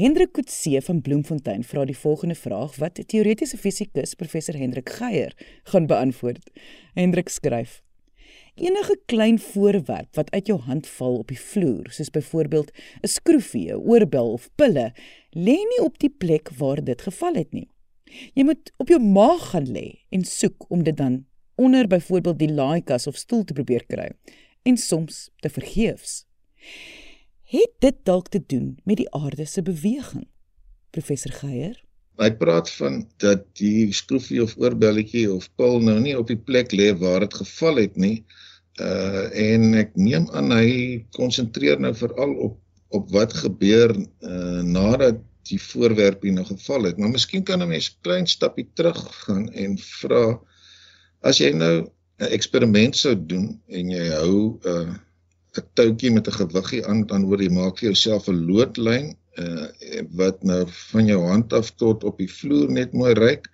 Hendrik 0.00 0.32
Kutse 0.32 0.80
van 0.80 1.02
Bloemfontein 1.04 1.60
vra 1.68 1.82
die 1.84 1.96
volgende 1.96 2.34
vraag 2.34 2.78
wat 2.80 2.96
teoretiese 3.12 3.58
fisikus 3.60 4.14
professor 4.16 4.56
Hendrik 4.56 4.88
Geier 4.96 5.34
gaan 5.68 5.88
beantwoord. 5.90 6.46
Hendrik 6.96 7.28
skryf: 7.28 7.82
Enige 8.54 8.96
klein 9.12 9.36
voorwerp 9.38 10.16
wat 10.16 10.30
uit 10.32 10.46
jou 10.48 10.56
hand 10.64 10.88
val 10.88 11.18
op 11.18 11.28
die 11.28 11.40
vloer, 11.40 11.90
soos 11.92 12.08
byvoorbeeld 12.16 12.70
'n 13.02 13.12
skroefie, 13.16 13.68
'n 13.74 13.82
oorbel 13.92 14.32
of 14.32 14.48
pille, 14.56 14.94
lê 15.36 15.58
nie 15.72 15.82
op 15.84 15.98
die 15.98 16.14
plek 16.22 16.48
waar 16.56 16.84
dit 16.84 17.02
geval 17.02 17.34
het 17.34 17.52
nie. 17.52 17.68
Jy 18.34 18.44
moet 18.44 18.72
op 18.76 18.88
jou 18.88 19.00
maag 19.00 19.50
gaan 19.50 19.68
lê 19.68 20.00
en 20.08 20.24
soek 20.24 20.64
om 20.70 20.82
dit 20.82 20.96
dan 20.96 21.26
onder 21.54 21.86
byvoorbeeld 21.86 22.38
die 22.38 22.52
laaikas 22.52 23.06
of 23.06 23.16
stoel 23.16 23.44
te 23.44 23.52
probeer 23.52 23.84
kry 23.86 24.10
en 24.62 24.76
soms 24.76 25.30
te 25.40 25.48
vergeefs. 25.48 26.24
Het 27.50 27.70
dit 27.78 27.96
dalk 28.06 28.28
te 28.28 28.42
doen 28.46 28.78
met 28.84 28.96
die 28.96 29.10
aarde 29.10 29.44
se 29.44 29.62
beweging? 29.62 30.28
Professor 30.94 31.32
Geier 31.34 31.80
Hy 32.22 32.28
praat 32.38 32.68
van 32.70 33.00
dat 33.24 33.42
die 33.58 33.88
skroefie 33.96 34.38
of 34.44 34.52
oorbelletjie 34.60 35.24
of 35.32 35.48
pil 35.58 35.80
nou 35.82 35.96
nie 36.04 36.14
op 36.18 36.28
die 36.30 36.38
plek 36.38 36.70
lê 36.70 36.92
waar 37.00 37.24
dit 37.24 37.34
geval 37.40 37.80
het 37.82 37.98
nie. 37.98 38.20
Uh 38.78 39.24
en 39.46 39.74
ek 39.82 39.98
neem 39.98 40.28
aan 40.36 40.54
hy 40.54 40.70
konsentreer 41.18 41.82
nou 41.82 41.90
veral 42.04 42.36
op 42.46 42.56
op 42.94 43.10
wat 43.18 43.34
gebeur 43.42 43.96
uh 43.98 44.62
nadat 44.62 45.18
die 45.50 45.58
voorwerp 45.66 46.22
hier 46.22 46.38
nou 46.38 46.46
geval 46.46 46.86
het. 46.86 47.02
Maar 47.02 47.16
miskien 47.18 47.42
kan 47.42 47.66
'n 47.66 47.72
mens 47.74 47.90
klein 48.06 48.30
stappie 48.30 48.68
terug 48.78 49.02
gaan 49.26 49.50
en 49.50 49.78
vra 49.98 50.38
as 51.26 51.42
jy 51.42 51.50
nou 51.50 51.74
'n 51.82 52.30
eksperiment 52.30 52.96
sou 52.96 53.18
doen 53.18 53.56
en 53.66 53.90
jy 53.90 54.06
hou 54.14 54.34
'n 54.54 54.68
uh, 54.70 54.98
'n 55.60 55.68
touwtjie 55.78 56.12
met 56.16 56.28
'n 56.28 56.38
gewiggie 56.40 56.82
aan 56.90 57.06
dan 57.06 57.26
word 57.28 57.42
jy 57.44 57.52
maak 57.60 57.78
vir 57.78 57.88
jouself 57.90 58.28
'n 58.28 58.44
loodlyn 58.50 59.16
uh, 59.38 59.66
wat 60.20 60.42
nou 60.42 60.62
van 60.92 61.06
jou 61.06 61.20
hand 61.26 61.52
af 61.52 61.70
tot 61.82 62.04
op 62.04 62.18
die 62.18 62.30
vloer 62.30 62.70
net 62.70 62.92
mooi 62.92 63.14
reik 63.14 63.48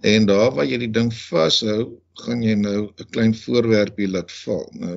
en 0.00 0.26
daar 0.26 0.54
waar 0.56 0.68
jy 0.68 0.78
die 0.80 0.92
ding 0.96 1.10
vashou, 1.12 2.00
gaan 2.24 2.42
jy 2.42 2.54
nou 2.56 2.88
'n 2.88 3.10
klein 3.12 3.34
voorwerpie 3.34 4.08
laat 4.08 4.32
val. 4.32 4.66
Nou 4.72 4.96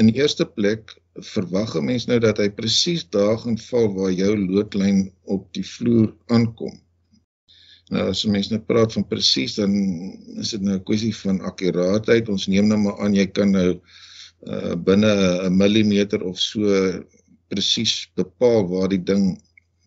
in 0.00 0.08
die 0.10 0.18
eerste 0.20 0.46
plek 0.46 0.96
verwag 1.34 1.76
'n 1.76 1.84
mens 1.84 2.06
nou 2.06 2.18
dat 2.18 2.38
hy 2.38 2.48
presies 2.50 3.04
daar 3.10 3.38
gaan 3.38 3.58
val 3.58 3.92
waar 3.94 4.12
jou 4.12 4.36
loodlyn 4.36 5.12
op 5.24 5.52
die 5.52 5.66
vloer 5.74 6.14
aankom. 6.26 6.80
Nou 7.90 8.08
as 8.08 8.24
'n 8.24 8.30
mens 8.30 8.50
net 8.50 8.66
praat 8.66 8.92
van 8.92 9.06
presies 9.06 9.54
dan 9.54 9.72
is 10.38 10.50
dit 10.50 10.60
nou 10.60 10.76
'n 10.76 10.84
kwessie 10.84 11.16
van 11.16 11.40
akkuraatheid. 11.40 12.28
Ons 12.28 12.46
neem 12.46 12.66
nou 12.66 12.78
maar 12.78 12.98
aan 12.98 13.14
jy 13.14 13.26
kan 13.26 13.50
nou 13.50 13.70
uh, 13.74 13.80
binne 14.86 15.12
'n 15.46 15.56
millimeter 15.56 16.22
of 16.26 16.38
so 16.40 16.60
presies 17.48 18.08
bepaal 18.16 18.66
waar 18.68 18.88
die 18.88 19.02
ding 19.10 19.38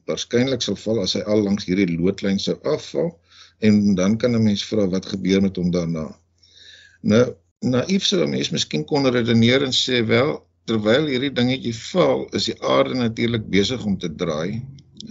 waarskynlik 0.07 0.62
sal 0.62 0.77
val 0.79 1.01
as 1.03 1.15
hy 1.17 1.24
al 1.25 1.43
langs 1.43 1.65
hierdie 1.65 1.97
loodlyn 1.97 2.39
sou 2.39 2.55
afval 2.63 3.09
en 3.65 3.95
dan 3.95 4.17
kan 4.17 4.35
'n 4.35 4.43
mens 4.43 4.63
vra 4.63 4.88
wat 4.88 5.05
gebeur 5.05 5.41
met 5.41 5.55
hom 5.55 5.71
daarna. 5.71 6.05
Nou 7.01 7.25
naïef 7.62 8.05
sou 8.05 8.24
'n 8.24 8.29
mens 8.29 8.51
miskien 8.51 8.85
kon 8.85 9.05
redeneer 9.05 9.63
en 9.63 9.74
sê 9.74 10.05
wel 10.05 10.45
terwyl 10.65 11.05
hierdie 11.05 11.33
dingetjie 11.33 11.75
val, 11.91 12.25
is 12.33 12.45
die 12.50 12.57
aarde 12.62 12.95
natuurlik 12.97 13.50
besig 13.50 13.85
om 13.85 13.97
te 13.97 14.09
draai. 14.09 14.62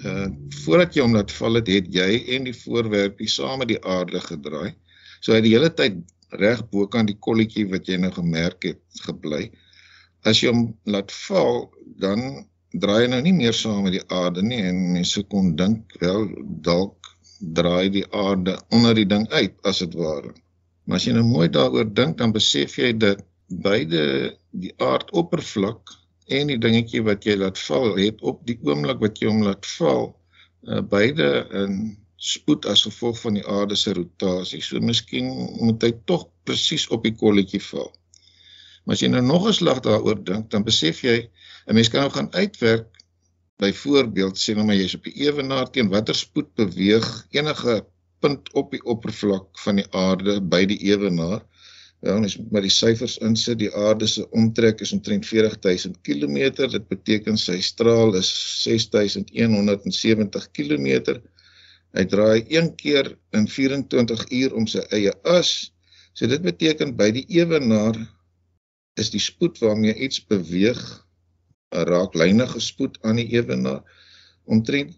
Uh 0.04 0.28
voordat 0.64 0.94
jy 0.94 1.02
hom 1.02 1.14
laat 1.14 1.30
val 1.30 1.54
het, 1.54 1.68
het 1.68 1.86
jy 1.94 2.10
en 2.34 2.44
die 2.44 2.56
voorwerpie 2.64 3.28
saam 3.28 3.58
met 3.58 3.68
die 3.68 3.82
aarde 3.84 4.20
gedraai. 4.20 4.74
So 5.20 5.32
hy 5.32 5.38
het 5.38 5.46
die 5.46 5.54
hele 5.54 5.70
tyd 5.74 6.00
reg 6.40 6.64
bokant 6.72 7.10
die 7.10 7.20
kolletjie 7.26 7.66
wat 7.70 7.88
jy 7.88 7.98
nou 8.02 8.10
gemerk 8.14 8.66
het 8.68 9.04
gebly. 9.06 9.48
As 10.24 10.40
jy 10.42 10.52
hom 10.52 10.66
laat 10.88 11.12
val, 11.12 11.66
dan 12.00 12.44
draai 12.82 13.04
hy 13.04 13.08
nou 13.12 13.20
nie 13.26 13.34
meer 13.36 13.56
saam 13.56 13.84
met 13.86 13.96
die 13.98 14.06
aarde 14.12 14.42
nie 14.42 14.62
en 14.66 14.80
mense 14.96 15.22
kon 15.30 15.52
dink 15.58 15.94
wel 16.00 16.26
dalk 16.66 17.12
draai 17.58 17.90
die 17.92 18.06
aarde 18.10 18.56
onder 18.74 18.96
die 18.98 19.06
ding 19.06 19.28
uit 19.32 19.54
as 19.68 19.82
dit 19.84 19.94
ware. 19.98 20.32
Maar 20.84 20.98
as 21.00 21.06
jy 21.06 21.14
nou 21.16 21.24
mooi 21.26 21.48
daaroor 21.48 21.86
dink, 21.96 22.18
dan 22.18 22.32
besef 22.34 22.78
jy 22.78 22.92
dat 22.98 23.22
beide 23.64 24.34
die 24.50 24.72
aardoppervlak 24.82 25.92
en 26.34 26.50
die 26.52 26.60
dingetjie 26.60 27.02
wat 27.04 27.26
jy 27.26 27.36
laat 27.40 27.58
val 27.66 27.94
het 27.98 28.22
op 28.24 28.40
die 28.48 28.56
oomblik 28.64 29.02
wat 29.02 29.20
jy 29.20 29.28
hom 29.28 29.42
laat 29.44 29.66
val 29.76 30.06
uh, 30.68 30.80
beide 30.80 31.28
in 31.62 31.96
spoed 32.24 32.66
as 32.70 32.86
gevolg 32.86 33.20
van 33.20 33.38
die 33.38 33.44
aarde 33.56 33.76
se 33.76 33.92
rotasie. 33.96 34.62
So 34.64 34.80
miskien 34.80 35.28
moet 35.60 35.82
hy 35.84 35.92
tog 36.08 36.28
presies 36.48 36.88
op 36.94 37.04
die 37.04 37.14
kolletjie 37.20 37.62
val. 37.68 37.90
Maar 38.84 38.96
as 38.96 39.04
jy 39.04 39.10
nou 39.12 39.22
nog 39.24 39.48
'n 39.48 39.56
slag 39.60 39.80
daaroor 39.84 40.20
dink, 40.24 40.50
dan 40.50 40.64
besef 40.64 41.02
jy 41.04 41.18
'n 41.68 41.74
mens 41.74 41.88
kan 41.88 42.00
nou 42.00 42.10
gaan 42.10 42.32
uitwerk 42.32 42.88
byvoorbeeld 43.62 44.36
sê 44.38 44.54
nou 44.54 44.66
maar 44.66 44.76
jy's 44.76 44.94
op 44.94 45.04
die 45.04 45.18
ewenaar 45.26 45.70
teen 45.70 45.88
watter 45.88 46.14
spoed 46.14 46.54
beweeg 46.54 47.26
enige 47.30 47.86
punt 48.20 48.52
op 48.52 48.70
die 48.70 48.82
oppervlak 48.82 49.58
van 49.64 49.76
die 49.76 49.86
aarde 49.90 50.40
by 50.40 50.64
die 50.66 50.80
ewenaar 50.90 51.44
Ja, 52.04 52.18
ons 52.20 52.34
met 52.52 52.66
die 52.66 52.72
syfers 52.72 53.14
insit, 53.24 53.62
die 53.62 53.70
aarde 53.72 54.04
se 54.10 54.26
omtrek 54.36 54.82
is 54.84 54.90
omtrent 54.92 55.24
40000 55.24 56.02
km. 56.04 56.36
Dit 56.74 56.88
beteken 56.90 57.38
sy 57.40 57.54
straal 57.64 58.12
is 58.18 58.28
6170 58.60 60.50
km. 60.52 61.14
Hy 61.94 62.02
draai 62.10 62.42
een 62.50 62.72
keer 62.74 63.12
in 63.38 63.46
24 63.48 64.24
uur 64.30 64.54
om 64.58 64.66
sy 64.70 64.82
eie 64.96 65.12
as. 65.30 65.70
So 66.14 66.26
dit 66.30 66.42
beteken 66.42 66.96
by 66.98 67.10
die 67.14 67.26
ewenaar 67.38 67.98
is 68.98 69.10
die 69.14 69.22
spoed 69.22 69.58
waarmee 69.62 69.94
iets 70.06 70.20
beweeg 70.30 70.82
'n 71.74 71.86
raaklynige 71.90 72.60
spoed 72.60 72.98
aan 73.02 73.16
die 73.22 73.30
ewenaar 73.38 73.82
omtrent 74.44 74.92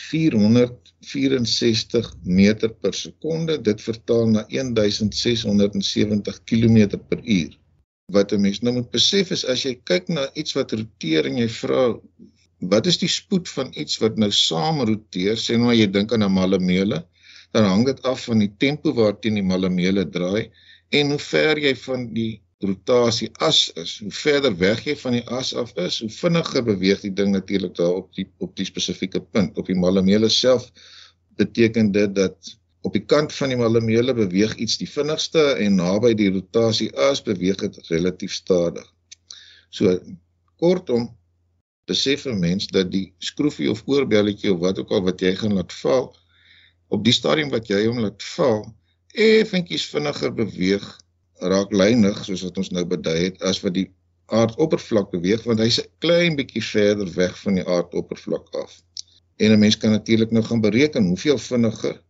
464 0.00 2.14
meter 2.24 2.72
per 2.72 2.94
sekonde. 2.94 3.60
Dit 3.60 3.82
vertaal 3.84 4.28
na 4.28 4.44
1670 4.48 6.44
km 6.44 6.98
per 7.08 7.20
uur. 7.24 7.58
Wat 8.12 8.32
'n 8.32 8.40
mens 8.40 8.60
nou 8.60 8.74
moet 8.74 8.90
besef 8.90 9.30
is 9.30 9.44
as 9.44 9.62
jy 9.64 9.80
kyk 9.84 10.08
na 10.08 10.30
iets 10.34 10.52
wat 10.52 10.72
roteer 10.72 11.26
en 11.26 11.36
jy 11.36 11.48
vra 11.48 12.00
wat 12.60 12.86
is 12.86 12.98
die 13.00 13.08
spoed 13.08 13.48
van 13.48 13.72
iets 13.72 13.98
wat 14.02 14.18
nou 14.20 14.30
saam 14.30 14.82
roteer? 14.84 15.38
Sê 15.40 15.56
nou 15.56 15.72
jy 15.72 15.86
dink 15.90 16.12
aan 16.12 16.24
'n 16.24 16.32
malemele, 16.32 17.06
dan 17.52 17.64
hang 17.64 17.86
dit 17.86 18.02
af 18.02 18.24
van 18.24 18.38
die 18.38 18.52
tempo 18.58 18.92
waarteen 18.94 19.34
die 19.34 19.46
malemele 19.46 20.08
draai 20.08 20.50
en 20.90 21.10
hoe 21.10 21.18
ver 21.18 21.58
jy 21.58 21.74
van 21.76 22.12
die 22.14 22.42
rotasie 22.60 23.30
as 23.40 23.72
is. 23.80 23.98
Hoe 23.98 24.12
verder 24.12 24.56
weg 24.58 24.84
jy 24.84 24.96
van 24.96 25.16
die 25.16 25.26
as 25.28 25.54
af 25.54 25.72
is, 25.76 26.00
hoe 26.00 26.10
vinniger 26.10 26.64
beweeg 26.64 27.00
die 27.00 27.12
ding 27.12 27.32
natuurlik 27.32 27.74
daar 27.74 28.02
op 28.02 28.14
die 28.14 28.26
op 28.38 28.56
die 28.56 28.68
spesifieke 28.68 29.20
punt. 29.20 29.58
Op 29.58 29.66
die 29.66 29.78
malemele 29.78 30.28
self 30.28 30.70
beteken 31.36 31.92
dit 31.92 32.14
dat 32.14 32.56
op 32.82 32.92
die 32.92 33.04
kant 33.04 33.32
van 33.32 33.52
die 33.52 33.58
malemele 33.60 34.14
beweeg 34.14 34.54
iets 34.56 34.78
die 34.80 34.88
vinnigste 34.88 35.42
en 35.64 35.76
naby 35.80 36.14
die 36.14 36.30
rotasie 36.32 36.90
as 37.08 37.22
beweeg 37.22 37.56
dit 37.64 37.80
relatief 37.88 38.32
stadig. 38.32 38.86
So 39.70 39.98
kortom 40.60 41.08
besef 41.90 42.26
'n 42.26 42.38
mens 42.38 42.66
dat 42.76 42.90
die 42.94 43.12
skroefie 43.18 43.70
of 43.70 43.82
oorbelletjie 43.86 44.52
of 44.54 44.60
wat 44.64 44.78
ook 44.78 44.90
al 44.90 45.02
wat 45.08 45.20
jy 45.20 45.34
gaan 45.42 45.54
laat 45.58 45.72
val 45.82 46.10
op 46.88 47.04
die 47.04 47.14
stadium 47.14 47.50
wat 47.50 47.68
jy 47.70 47.84
hom 47.86 48.02
laat 48.06 48.22
val 48.34 48.64
effentjies 49.14 49.86
vinniger 49.92 50.34
beweeg 50.34 50.86
raak 51.52 51.72
lynig 51.72 52.18
soos 52.24 52.42
wat 52.46 52.58
ons 52.60 52.70
nou 52.70 52.84
bedui 52.84 53.18
het 53.24 53.42
as 53.42 53.62
wat 53.64 53.74
die 53.74 53.88
aardoppervlak 54.30 55.10
beweeg 55.14 55.42
want 55.48 55.62
hy's 55.62 55.80
'n 55.80 55.88
klein 56.04 56.36
bietjie 56.38 56.62
verder 56.62 57.08
weg 57.16 57.34
van 57.42 57.58
die 57.58 57.66
aardoppervlak 57.66 58.46
af. 58.62 58.82
En 59.38 59.52
'n 59.52 59.58
mens 59.58 59.76
kan 59.76 59.90
natuurlik 59.90 60.30
nou 60.30 60.44
gaan 60.44 60.60
bereken 60.60 61.06
hoeveel 61.06 61.38
vinniger 61.38 62.02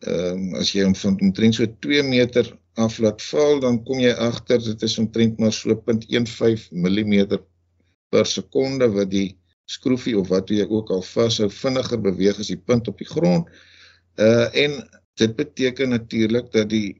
ehm 0.00 0.32
um, 0.32 0.54
as 0.54 0.72
jy 0.72 0.82
hom 0.84 0.94
van 0.94 1.20
omtrent 1.20 1.54
so 1.54 1.66
2 1.86 2.02
meter 2.02 2.58
af 2.74 2.98
laat 2.98 3.22
val 3.22 3.60
dan 3.60 3.82
kom 3.84 3.98
jy 4.00 4.12
agter 4.12 4.58
dit 4.64 4.82
is 4.82 4.98
omtrent 4.98 5.38
maar 5.38 5.52
so 5.52 5.74
0.15 5.74 6.72
mm 6.72 7.26
per 8.10 8.26
sekonde 8.26 8.88
wat 8.94 9.10
die 9.10 9.36
skroefie 9.70 10.16
of 10.18 10.30
wat 10.32 10.50
jy 10.50 10.66
ook 10.66 10.90
al 10.90 11.02
vashou 11.06 11.48
vinniger 11.54 12.00
beweeg 12.02 12.40
as 12.42 12.50
die 12.50 12.58
punt 12.58 12.88
op 12.90 12.98
die 12.98 13.08
grond. 13.08 13.48
Uh 14.18 14.48
en 14.64 14.80
dit 15.20 15.36
beteken 15.36 15.94
natuurlik 15.94 16.50
dat 16.52 16.68
die 16.70 16.98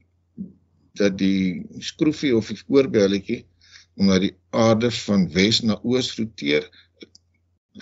dat 0.99 1.17
die 1.17 1.65
skroefie 1.79 2.35
of 2.35 2.51
die 2.51 2.59
oorbelletjie 2.67 3.45
omdat 3.99 4.21
die 4.27 4.35
aarde 4.55 4.91
van 4.91 5.27
wes 5.35 5.59
na 5.61 5.75
oos 5.83 6.13
roteer, 6.17 6.63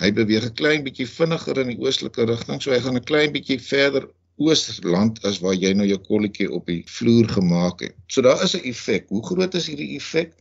hy 0.02 0.10
beweeg 0.14 0.46
'n 0.46 0.58
klein 0.62 0.84
bietjie 0.84 1.08
vinniger 1.08 1.60
in 1.62 1.70
die 1.74 1.80
oostelike 1.80 2.26
rigting, 2.26 2.62
so 2.62 2.72
hy 2.72 2.80
gaan 2.82 2.98
'n 2.98 3.10
klein 3.12 3.32
bietjie 3.34 3.60
verder 3.62 4.10
oos 4.40 4.80
land 4.84 5.20
as 5.26 5.40
waar 5.44 5.56
jy 5.56 5.74
nou 5.74 5.88
jou 5.88 6.00
kolletjie 6.08 6.50
op 6.52 6.66
die 6.66 6.84
vloer 6.88 7.28
gemaak 7.28 7.82
het. 7.82 7.96
So 8.08 8.22
daar 8.22 8.44
is 8.44 8.56
'n 8.56 8.64
effek. 8.64 9.10
Hoe 9.10 9.24
groot 9.26 9.56
is 9.56 9.68
hierdie 9.68 9.96
effek? 9.96 10.34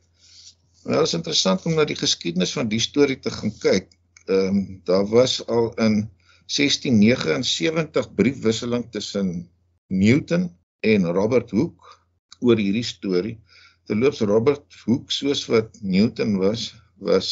Wel, 0.88 1.02
is 1.04 1.12
interessant 1.12 1.66
om 1.68 1.74
na 1.76 1.84
die 1.84 1.98
geskiedenis 2.00 2.54
van 2.56 2.68
die 2.72 2.80
storie 2.80 3.18
te 3.20 3.30
gaan 3.32 3.52
kyk. 3.60 3.90
Ehm 4.24 4.46
um, 4.56 4.60
daar 4.88 5.04
was 5.10 5.34
al 5.46 5.66
in 5.84 5.98
1679 6.48 8.08
briefwisseling 8.16 8.86
tussen 8.94 9.50
Newton 9.92 10.46
en 10.80 11.04
Robert 11.18 11.52
Hooke 11.52 11.92
oor 12.40 12.56
hierdie 12.56 12.86
storie. 12.88 13.36
Terloops 13.84 14.24
Robert 14.32 14.78
Hooke 14.86 15.12
soos 15.12 15.44
wat 15.52 15.76
Newton 15.82 16.38
was, 16.40 16.70
was 17.04 17.28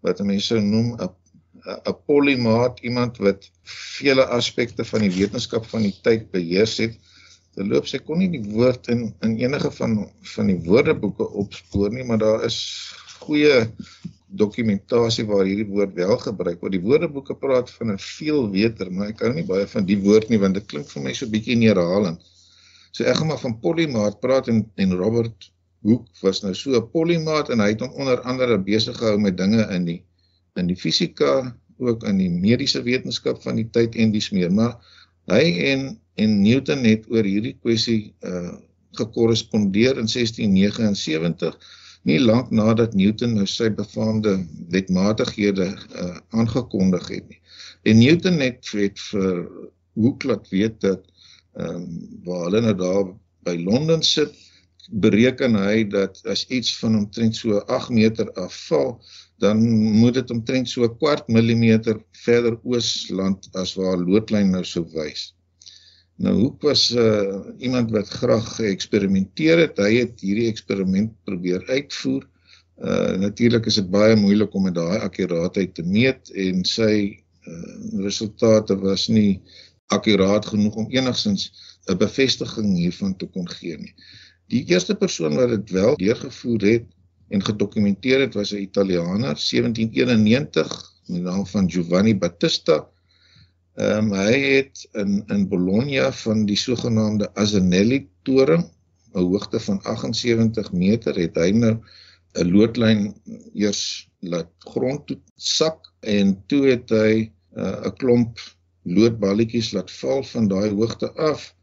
wat 0.00 0.24
mense 0.24 0.54
sou 0.54 0.60
noem 0.64 0.94
'n 0.96 1.12
'n 1.68 1.96
polymaat, 2.08 2.80
iemand 2.80 3.20
wat 3.20 3.50
vele 3.76 4.24
aspekte 4.40 4.88
van 4.88 5.04
die 5.04 5.12
wetenskap 5.18 5.68
van 5.68 5.84
die 5.84 5.96
tyd 6.00 6.30
beheers 6.32 6.78
het 6.80 6.96
verloop 7.60 7.88
sy 7.90 8.00
kon 8.04 8.22
nie 8.22 8.30
die 8.32 8.44
woord 8.54 8.88
in 8.92 9.10
in 9.26 9.36
enige 9.42 9.70
van 9.76 9.98
van 10.34 10.50
die 10.52 10.58
woordeboeke 10.66 11.28
opspoor 11.42 11.92
nie, 11.94 12.06
maar 12.08 12.20
daar 12.22 12.46
is 12.48 12.58
goeie 13.20 13.68
dokumentasie 14.40 15.26
waar 15.28 15.44
hierdie 15.48 15.68
woord 15.68 15.94
wel 15.98 16.16
gebruik 16.22 16.60
word. 16.62 16.74
Die 16.76 16.84
woordeboeke 16.84 17.36
praat 17.44 17.70
van 17.76 17.92
'n 17.92 17.98
veelweter, 17.98 18.90
maar 18.90 19.10
ek 19.12 19.18
kan 19.22 19.34
nie 19.34 19.46
baie 19.46 19.66
van 19.66 19.86
die 19.86 19.98
woord 20.00 20.30
nie 20.30 20.38
want 20.38 20.54
dit 20.54 20.66
klink 20.72 20.88
vir 20.88 21.02
my 21.02 21.14
so 21.14 21.26
bietjie 21.26 21.56
neerhalend. 21.58 22.20
So 22.92 23.04
ek 23.04 23.16
gaan 23.16 23.30
maar 23.30 23.42
van 23.42 23.58
polymaat 23.60 24.20
praat 24.20 24.48
en 24.48 24.64
en 24.76 24.96
Robert 25.02 25.50
Hooke 25.82 26.22
was 26.22 26.42
nou 26.42 26.54
so 26.54 26.76
'n 26.76 26.90
polymaat 26.92 27.50
en 27.50 27.60
hy 27.60 27.68
het 27.74 27.80
hom 27.80 27.90
onder 27.90 28.20
andere 28.20 28.58
besig 28.58 28.96
gehou 28.96 29.18
met 29.18 29.36
dinge 29.36 29.66
in 29.74 29.84
die 29.84 30.02
in 30.56 30.66
die 30.66 30.76
fisika, 30.76 31.56
ook 31.78 32.04
in 32.04 32.18
die 32.18 32.30
mediese 32.30 32.82
wetenskap 32.82 33.42
van 33.42 33.56
die 33.56 33.68
tyd 33.70 33.94
en 33.96 34.12
dis 34.12 34.30
meer, 34.30 34.52
maar 34.52 34.76
hy 35.30 35.44
en 35.72 36.00
en 36.22 36.40
Newton 36.44 36.84
het 36.88 37.06
oor 37.12 37.26
hierdie 37.26 37.56
kwessie 37.62 38.02
uh 38.32 38.56
gekorrespondeer 38.98 40.00
in 40.00 40.08
1679 40.10 41.54
nie 42.08 42.18
lank 42.18 42.48
nadat 42.50 42.96
Newton 42.98 43.36
nou 43.38 43.46
sy 43.46 43.68
befaamde 43.70 44.32
wetmatighede 44.74 45.68
uh 45.70 46.16
aangekondig 46.40 47.06
het 47.14 47.28
nie. 47.28 47.38
En 47.86 48.00
Newton 48.02 48.40
het 48.42 48.72
het 48.74 48.98
vir 49.10 49.46
Hooke 49.94 50.26
laat 50.32 50.48
weet 50.50 50.80
dat 50.80 51.06
ehm 51.58 51.82
um, 51.82 51.86
waar 52.24 52.44
hulle 52.48 52.60
nou 52.66 52.76
daar 52.82 53.06
by 53.46 53.56
Londen 53.62 54.02
sit 54.02 54.34
bereken 54.90 55.54
hy 55.54 55.84
dat 55.86 56.20
as 56.26 56.46
iets 56.48 56.76
van 56.78 56.96
omtrent 56.98 57.36
so 57.36 57.58
8 57.66 57.90
meter 57.94 58.32
afval 58.32 58.96
dan 59.38 59.62
moet 60.00 60.14
dit 60.14 60.30
omtrent 60.30 60.68
so 60.68 60.84
'n 60.84 60.96
kwart 60.98 61.28
millimeter 61.28 62.00
verder 62.24 62.58
oosland 62.62 63.48
as 63.52 63.74
waar 63.74 63.98
loodlyn 63.98 64.50
nou 64.50 64.64
sou 64.64 64.84
wys. 64.94 65.34
Nou 66.20 66.34
Hoek 66.36 66.66
was 66.68 66.90
uh 66.92 67.38
iemand 67.58 67.90
wat 67.96 68.08
graag 68.08 68.48
geëksperimenteer 68.58 69.62
het. 69.64 69.78
Hy 69.80 70.02
het 70.02 70.20
hierdie 70.20 70.50
eksperiment 70.50 71.14
probeer 71.24 71.64
uitvoer. 71.72 72.26
Uh 72.76 73.16
natuurlik 73.22 73.68
is 73.70 73.78
dit 73.80 73.88
baie 73.90 74.16
moeilik 74.20 74.54
om 74.54 74.68
met 74.68 74.76
daai 74.76 75.00
akkuraatheid 75.00 75.72
te 75.74 75.84
meet 75.96 76.28
en 76.44 76.60
sy 76.68 76.92
uh 77.48 78.04
resultate 78.04 78.76
was 78.84 79.08
nie 79.08 79.40
akkuraat 79.96 80.46
genoeg 80.52 80.76
om 80.84 80.92
enigsins 80.92 81.48
'n 81.88 81.96
bevestiging 82.04 82.76
hiervan 82.76 83.16
te 83.16 83.26
kon 83.26 83.48
gee 83.48 83.80
nie. 83.80 83.94
Die 84.52 84.64
eerste 84.68 84.94
persoon 84.94 85.40
wat 85.40 85.48
dit 85.56 85.70
wel 85.70 85.96
deurgevoer 85.96 86.68
het 86.68 86.86
en 87.30 87.44
gedokumenteer 87.48 88.26
het 88.26 88.34
was 88.34 88.52
'n 88.52 88.66
Italianer 88.68 89.36
1791 89.40 90.68
met 91.06 91.16
die 91.16 91.24
naam 91.24 91.46
van 91.46 91.70
Giovanni 91.70 92.14
Battista 92.14 92.84
Ehm 93.80 94.10
um, 94.10 94.12
hy 94.12 94.36
het 94.60 94.82
in 95.00 95.22
in 95.32 95.46
Bologna 95.48 96.10
van 96.12 96.42
die 96.44 96.56
sogenaamde 96.58 97.30
Asinelli 97.40 98.00
toring, 98.28 98.64
'n 99.14 99.24
hoogte 99.24 99.60
van 99.60 99.78
78 99.82 100.72
meter, 100.72 101.16
het 101.16 101.36
hy 101.40 101.50
nou 101.56 101.78
'n 102.34 102.50
loodlyn 102.52 103.14
eers 103.54 104.10
laat 104.20 104.50
grond 104.58 105.06
toe 105.06 105.16
sak 105.36 105.88
en 106.00 106.34
toe 106.46 106.66
het 106.66 106.92
hy 106.92 107.14
uh, 107.56 107.62
'n 107.62 107.86
uh, 107.88 107.92
klomp 108.02 108.42
loodballetjies 108.82 109.72
laat 109.72 109.90
val 109.90 110.20
van 110.32 110.48
daai 110.48 110.68
hoogte 110.76 111.08
af 111.16 111.54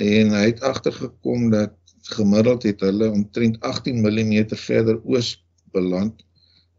en 0.00 0.32
hy 0.32 0.44
het 0.46 0.60
agtergekom 0.60 1.50
dat 1.50 1.76
gemiddeld 2.16 2.62
het 2.62 2.80
hulle 2.80 3.10
omtrent 3.10 3.60
18 3.60 4.00
mm 4.00 4.56
verder 4.56 5.02
oos 5.04 5.34
beland. 5.72 6.24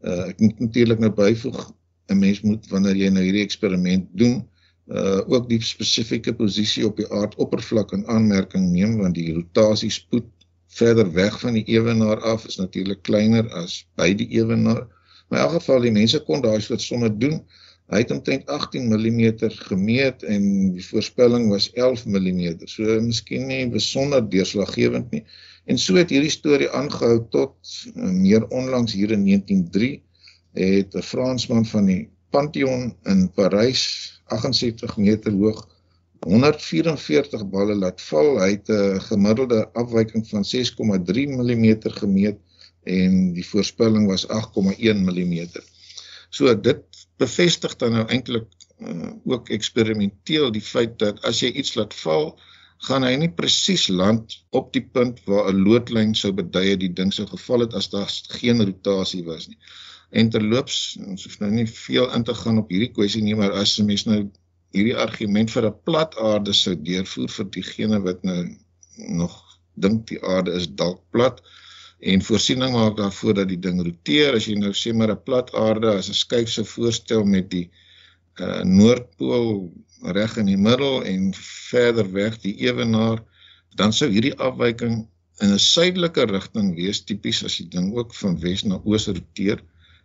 Uh, 0.02 0.26
ek 0.34 0.40
moet 0.40 0.58
natuurlik 0.58 0.98
nou 0.98 1.12
byvoeg 1.14 1.70
'n 2.10 2.18
mens 2.18 2.40
moet 2.40 2.66
wanneer 2.74 2.96
jy 2.96 3.08
nou 3.14 3.22
hierdie 3.22 3.46
eksperiment 3.46 4.10
doen 4.12 4.42
uh 4.86 5.20
ook 5.32 5.48
die 5.48 5.62
spesifieke 5.64 6.34
posisie 6.36 6.84
op 6.86 6.96
die 6.96 7.08
aardoppervlak 7.08 7.92
in 7.96 8.06
aanmerking 8.06 8.70
neem 8.70 8.98
want 9.00 9.14
die 9.16 9.32
rotasiespoed 9.32 10.26
verder 10.74 11.12
weg 11.12 11.40
van 11.40 11.54
die 11.56 11.64
ewenaar 11.64 12.20
af 12.20 12.46
is 12.46 12.56
natuurlik 12.56 13.02
kleiner 13.02 13.48
as 13.54 13.84
by 13.96 14.10
die 14.14 14.28
ewenaar. 14.34 14.86
Maar 15.28 15.38
in 15.38 15.44
elk 15.44 15.60
geval 15.60 15.86
die 15.86 15.94
mense 15.94 16.20
kon 16.26 16.42
daai 16.42 16.60
soort 16.60 16.82
somme 16.82 17.10
doen. 17.18 17.40
Hy 17.92 18.00
het 18.00 18.10
omtrent 18.10 18.46
18 18.50 18.88
mm 18.88 19.50
gemeet 19.68 20.22
en 20.22 20.44
die 20.74 20.84
voorspelling 20.86 21.48
was 21.52 21.70
11 21.72 22.06
mm. 22.06 22.64
So 22.70 23.00
miskien 23.00 23.46
nie 23.46 23.68
besonder 23.70 24.24
deurslaggewend 24.30 25.10
nie. 25.12 25.24
En 25.64 25.78
so 25.78 25.96
het 25.96 26.10
hierdie 26.10 26.32
storie 26.32 26.70
aangehou 26.70 27.22
tot 27.30 27.54
uh, 27.94 28.10
meer 28.10 28.48
onlangs 28.48 28.92
hier 28.92 29.12
in 29.14 29.24
1903 29.24 30.02
het 30.54 30.94
'n 30.94 31.02
Fransman 31.02 31.66
van 31.66 31.86
die 31.86 32.08
Pantheon 32.30 32.96
in 33.04 33.30
Parys 33.30 34.13
78 34.32 34.96
meter 34.96 35.32
hoog 35.32 35.62
144 36.24 37.44
balle 37.52 37.74
laat 37.74 38.00
val. 38.08 38.38
Hy 38.40 38.50
het 38.56 38.68
'n 38.68 39.00
gemiddelde 39.00 39.68
afwyking 39.72 40.26
van 40.28 40.44
6,3 40.44 41.28
mm 41.28 41.66
gemeet 42.00 42.38
en 42.84 43.32
die 43.32 43.46
voorspelling 43.46 44.06
was 44.06 44.26
8,1 44.28 45.04
mm. 45.08 45.48
So 46.30 46.60
dit 46.60 46.82
bevestig 47.16 47.76
dan 47.76 47.92
nou 47.92 48.06
eintlik 48.08 48.48
uh, 48.80 49.12
ook 49.24 49.48
eksperimenteel 49.48 50.50
die 50.52 50.64
feit 50.64 50.98
dat 50.98 51.22
as 51.22 51.40
jy 51.40 51.52
iets 51.52 51.74
laat 51.78 51.94
val, 51.94 52.34
gaan 52.88 53.06
hy 53.06 53.14
nie 53.16 53.30
presies 53.32 53.86
land 53.88 54.34
op 54.50 54.72
die 54.74 54.84
punt 54.96 55.20
waar 55.30 55.52
'n 55.52 55.62
loodlyn 55.66 56.14
sou 56.14 56.32
bedui 56.32 56.76
die 56.76 56.92
ding 56.92 57.12
sou 57.12 57.26
geval 57.26 57.60
het 57.64 57.74
as 57.74 57.88
daar 57.90 58.10
geen 58.40 58.64
rotasie 58.64 59.24
was 59.24 59.48
nie. 59.48 59.58
En 60.20 60.30
terloops, 60.30 60.80
ons 61.02 61.24
hoef 61.26 61.38
nou 61.42 61.50
nie 61.50 61.66
veel 61.66 62.06
in 62.16 62.24
te 62.26 62.34
gaan 62.40 62.60
op 62.62 62.70
hierdie 62.70 62.92
kwessie 62.94 63.22
nie, 63.22 63.34
maar 63.38 63.56
as 63.62 63.78
'n 63.78 63.86
mens 63.86 64.04
nou 64.06 64.20
hierdie 64.74 64.96
argument 65.06 65.50
vir 65.50 65.66
'n 65.66 65.80
plat 65.88 66.14
aarde 66.30 66.52
sou 66.52 66.74
deurvoer 66.88 67.30
vir 67.36 67.50
diegene 67.56 67.98
wat 68.06 68.22
nou 68.22 68.40
nog 69.20 69.34
dink 69.74 70.06
die 70.10 70.20
aarde 70.22 70.54
is 70.60 70.68
dalk 70.80 71.00
plat 71.10 71.42
en 72.12 72.22
voorsiening 72.22 72.74
maak 72.74 72.96
daarvoor 72.96 73.34
dat 73.40 73.48
die 73.48 73.60
ding 73.60 73.80
roteer, 73.82 74.34
as 74.36 74.46
jy 74.46 74.54
nou 74.58 74.72
sê 74.76 74.92
maar 74.92 75.10
'n 75.14 75.24
plat 75.24 75.50
aarde 75.54 75.90
as 75.98 76.08
'n 76.08 76.20
skuif 76.20 76.50
se 76.50 76.64
voorstel 76.64 77.24
met 77.24 77.50
die 77.50 77.70
uh, 78.40 78.62
noordpool 78.62 79.72
reg 80.02 80.36
in 80.36 80.46
die 80.46 80.60
middel 80.68 81.04
en 81.04 81.32
verder 81.70 82.10
weg 82.12 82.38
die 82.42 82.54
ewenaar, 82.66 83.22
dan 83.74 83.92
sou 83.92 84.10
hierdie 84.10 84.34
afwyking 84.38 85.06
in 85.40 85.52
'n 85.52 85.58
suidelike 85.58 86.26
rigting 86.30 86.74
wees 86.76 87.04
tipies 87.04 87.44
as 87.44 87.56
die 87.56 87.68
ding 87.68 87.94
ook 87.94 88.14
van 88.14 88.38
wes 88.40 88.64
na 88.64 88.80
oos 88.84 89.06
roteer. 89.06 89.62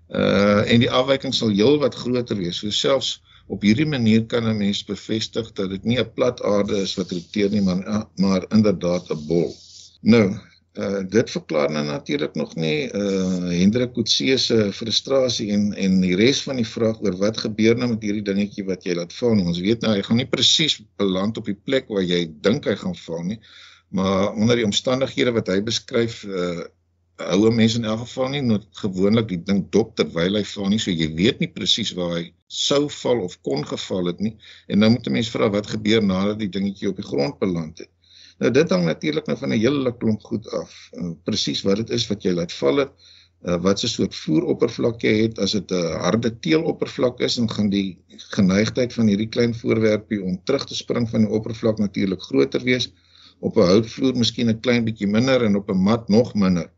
Uh 0.09 0.71
en 0.71 0.79
die 0.79 0.91
afwyking 0.91 1.33
sal 1.33 1.53
heelwat 1.53 1.95
groter 1.95 2.37
wees. 2.37 2.59
So 2.61 2.69
selfs 2.73 3.21
op 3.47 3.61
hierdie 3.65 3.87
manier 3.89 4.25
kan 4.25 4.47
'n 4.47 4.57
mens 4.57 4.83
bevestig 4.85 5.51
dat 5.53 5.69
dit 5.69 5.83
nie 5.85 5.99
'n 5.99 6.13
plat 6.13 6.41
aarde 6.41 6.81
is 6.81 6.95
wat 6.95 7.11
roteer 7.11 7.49
nie, 7.49 7.61
maar 7.61 8.07
maar 8.15 8.45
inderdaad 8.49 9.09
'n 9.11 9.25
bol. 9.27 9.55
Nou, 10.01 10.39
Uh 10.79 11.01
dit 11.09 11.31
verklaar 11.33 11.71
nou 11.71 11.81
natuurlik 11.85 12.35
nog 12.35 12.55
nie 12.55 12.91
uh 12.93 13.49
Hendrik 13.49 13.93
Kutse 13.93 14.37
se 14.37 14.57
frustrasie 14.73 15.51
en 15.51 15.73
en 15.73 15.97
die 16.01 16.15
res 16.15 16.43
van 16.45 16.55
die 16.61 16.67
vraag 16.67 17.01
oor 17.01 17.17
wat 17.17 17.41
gebeur 17.41 17.75
nou 17.77 17.89
met 17.89 18.03
hierdie 18.05 18.23
dingetjie 18.23 18.65
wat 18.67 18.85
jy 18.85 18.93
laat 18.95 19.13
val 19.13 19.33
nie. 19.35 19.47
Ons 19.49 19.59
weet 19.65 19.81
nou 19.81 19.95
hy 19.95 20.03
gaan 20.05 20.21
nie 20.21 20.29
presies 20.29 20.77
beland 21.01 21.37
op 21.41 21.49
die 21.49 21.57
plek 21.57 21.89
waar 21.89 22.05
jy 22.05 22.21
dink 22.45 22.69
hy 22.69 22.75
gaan 22.79 22.95
val 22.95 23.23
nie. 23.23 23.39
Maar 23.89 24.35
onder 24.37 24.61
die 24.61 24.67
omstandighede 24.69 25.33
wat 25.35 25.49
hy 25.49 25.57
beskryf 25.65 26.21
uh 26.29 26.67
houe 27.19 27.51
mense 27.51 27.77
in 27.77 27.85
elk 27.85 27.99
geval 28.05 28.29
nie 28.33 28.41
nood 28.41 28.65
gewoonlik 28.79 29.27
die 29.27 29.41
ding 29.43 29.61
dop 29.75 29.95
terwyl 29.99 30.37
hy 30.39 30.43
val 30.47 30.69
nie. 30.71 30.79
So 30.79 30.91
jy 30.91 31.09
weet 31.15 31.39
nie 31.43 31.51
presies 31.51 31.91
waar 31.97 32.15
hy 32.17 32.25
sou 32.47 32.87
val 33.01 33.23
of 33.25 33.37
kon 33.45 33.65
geval 33.67 34.11
het 34.11 34.19
nie. 34.23 34.35
En 34.67 34.79
nou 34.79 34.89
moet 34.95 35.07
'n 35.07 35.11
mens 35.11 35.29
vra 35.29 35.49
wat 35.49 35.67
gebeur 35.67 36.03
nadat 36.03 36.39
die 36.39 36.49
dingetjie 36.49 36.89
op 36.89 36.95
die 36.95 37.09
grond 37.11 37.39
beland 37.39 37.79
het. 37.79 37.89
Nou 38.39 38.51
dit 38.51 38.69
hang 38.69 38.85
natuurlik 38.85 39.27
nou 39.27 39.37
van 39.37 39.51
'n 39.53 39.59
hele 39.59 39.91
klomp 39.97 40.21
goed 40.23 40.47
af. 40.51 40.89
Uh, 40.93 41.11
Presies 41.23 41.61
wat 41.61 41.77
dit 41.77 41.89
is 41.89 42.07
wat 42.07 42.23
jy 42.23 42.31
laat 42.31 42.53
val 42.53 42.77
het, 42.77 42.91
uh, 43.43 43.57
wat 43.61 43.83
'n 43.83 43.87
soort 43.87 44.15
voeroppervlak 44.15 45.01
jy 45.01 45.15
het, 45.23 45.39
as 45.39 45.51
dit 45.51 45.71
'n 45.71 45.99
harde 46.05 46.39
teeloppervlak 46.39 47.19
is, 47.19 47.35
dan 47.35 47.49
gaan 47.49 47.69
die 47.69 47.97
geneigtheid 48.07 48.93
van 48.93 49.07
hierdie 49.07 49.29
klein 49.29 49.55
voorwerpie 49.55 50.23
om 50.23 50.39
terug 50.43 50.65
te 50.65 50.75
spring 50.75 51.09
van 51.09 51.21
die 51.21 51.29
oppervlak 51.29 51.77
natuurlik 51.77 52.21
groter 52.21 52.63
wees. 52.63 52.91
Op 53.39 53.57
'n 53.57 53.67
houtvloer 53.71 54.15
miskien 54.15 54.49
'n 54.49 54.59
klein 54.59 54.83
bietjie 54.83 55.07
minder 55.07 55.43
en 55.43 55.55
op 55.55 55.69
'n 55.69 55.83
mat 55.83 56.09
nog 56.09 56.33
minder. 56.33 56.71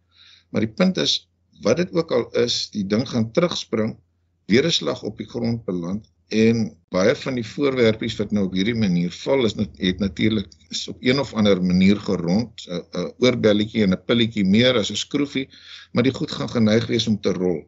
Maar 0.52 0.68
die 0.68 0.76
punt 0.76 0.98
is, 0.98 1.30
wat 1.62 1.78
dit 1.78 1.92
ook 1.94 2.12
al 2.12 2.30
is, 2.44 2.70
die 2.70 2.86
ding 2.88 3.08
gaan 3.10 3.32
terugspring, 3.32 3.98
weer 4.46 4.66
'n 4.66 4.72
slag 4.72 5.04
op 5.04 5.18
die 5.18 5.28
grond 5.28 5.66
beland 5.66 6.12
En 6.32 6.70
baie 6.96 7.12
van 7.20 7.36
die 7.36 7.44
voorwerpies 7.44 8.14
wat 8.16 8.32
nou 8.32 8.46
op 8.48 8.54
hierdie 8.56 8.78
manier 8.80 9.12
val 9.12 9.44
is 9.44 9.58
net 9.58 9.74
het 9.84 10.00
natuurlik 10.00 10.48
is 10.72 10.86
op 10.88 11.02
een 11.04 11.20
of 11.20 11.34
ander 11.36 11.60
manier 11.60 12.00
gerond, 12.00 12.64
'n 12.72 13.10
oorbelletjie 13.20 13.84
en 13.84 13.92
'n 13.92 14.06
pilletjie 14.08 14.46
meer 14.46 14.80
as 14.80 14.92
'n 14.92 15.02
skroefie, 15.02 15.50
maar 15.92 16.08
die 16.08 16.16
goed 16.16 16.32
gaan 16.32 16.50
geneig 16.50 16.88
wees 16.88 17.08
om 17.08 17.20
te 17.20 17.34
rol. 17.36 17.68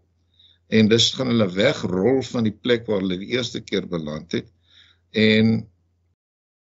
En 0.67 0.88
dus 0.88 1.12
gaan 1.12 1.28
hulle 1.28 1.50
wegrol 1.52 2.22
van 2.22 2.43
die 2.43 2.56
plek 2.56 2.88
waar 2.88 3.04
hulle 3.04 3.17
die 3.17 3.36
eerste 3.36 3.60
keer 3.60 3.88
beland 3.88 4.32
het. 4.32 4.48
En 5.12 5.67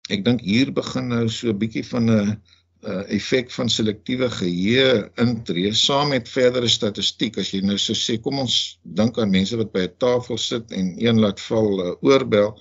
ek 0.10 0.26
dink 0.26 0.42
hier 0.42 0.74
begin 0.74 1.08
nou 1.08 1.30
so 1.30 1.54
'n 1.54 1.58
bietjie 1.58 1.86
van 1.86 2.10
'n 2.10 2.42
uh, 2.88 3.04
effek 3.14 3.52
van 3.52 3.70
selektiewe 3.70 4.30
geheue 4.30 5.10
intree 5.22 5.74
saam 5.74 6.12
met 6.14 6.30
verdere 6.30 6.70
statistiek. 6.70 7.38
As 7.38 7.52
jy 7.54 7.62
nou 7.66 7.78
so 7.82 7.98
sê 7.98 8.18
kom 8.22 8.40
ons 8.44 8.58
dink 8.84 9.20
aan 9.20 9.34
mense 9.34 9.58
wat 9.58 9.72
by 9.74 9.88
'n 9.88 9.98
tafel 9.98 10.38
sit 10.38 10.72
en 10.72 10.96
een 10.98 11.20
laat 11.20 11.40
val 11.40 11.70
'n 11.72 11.88
uh, 11.88 11.96
oorbel. 12.02 12.56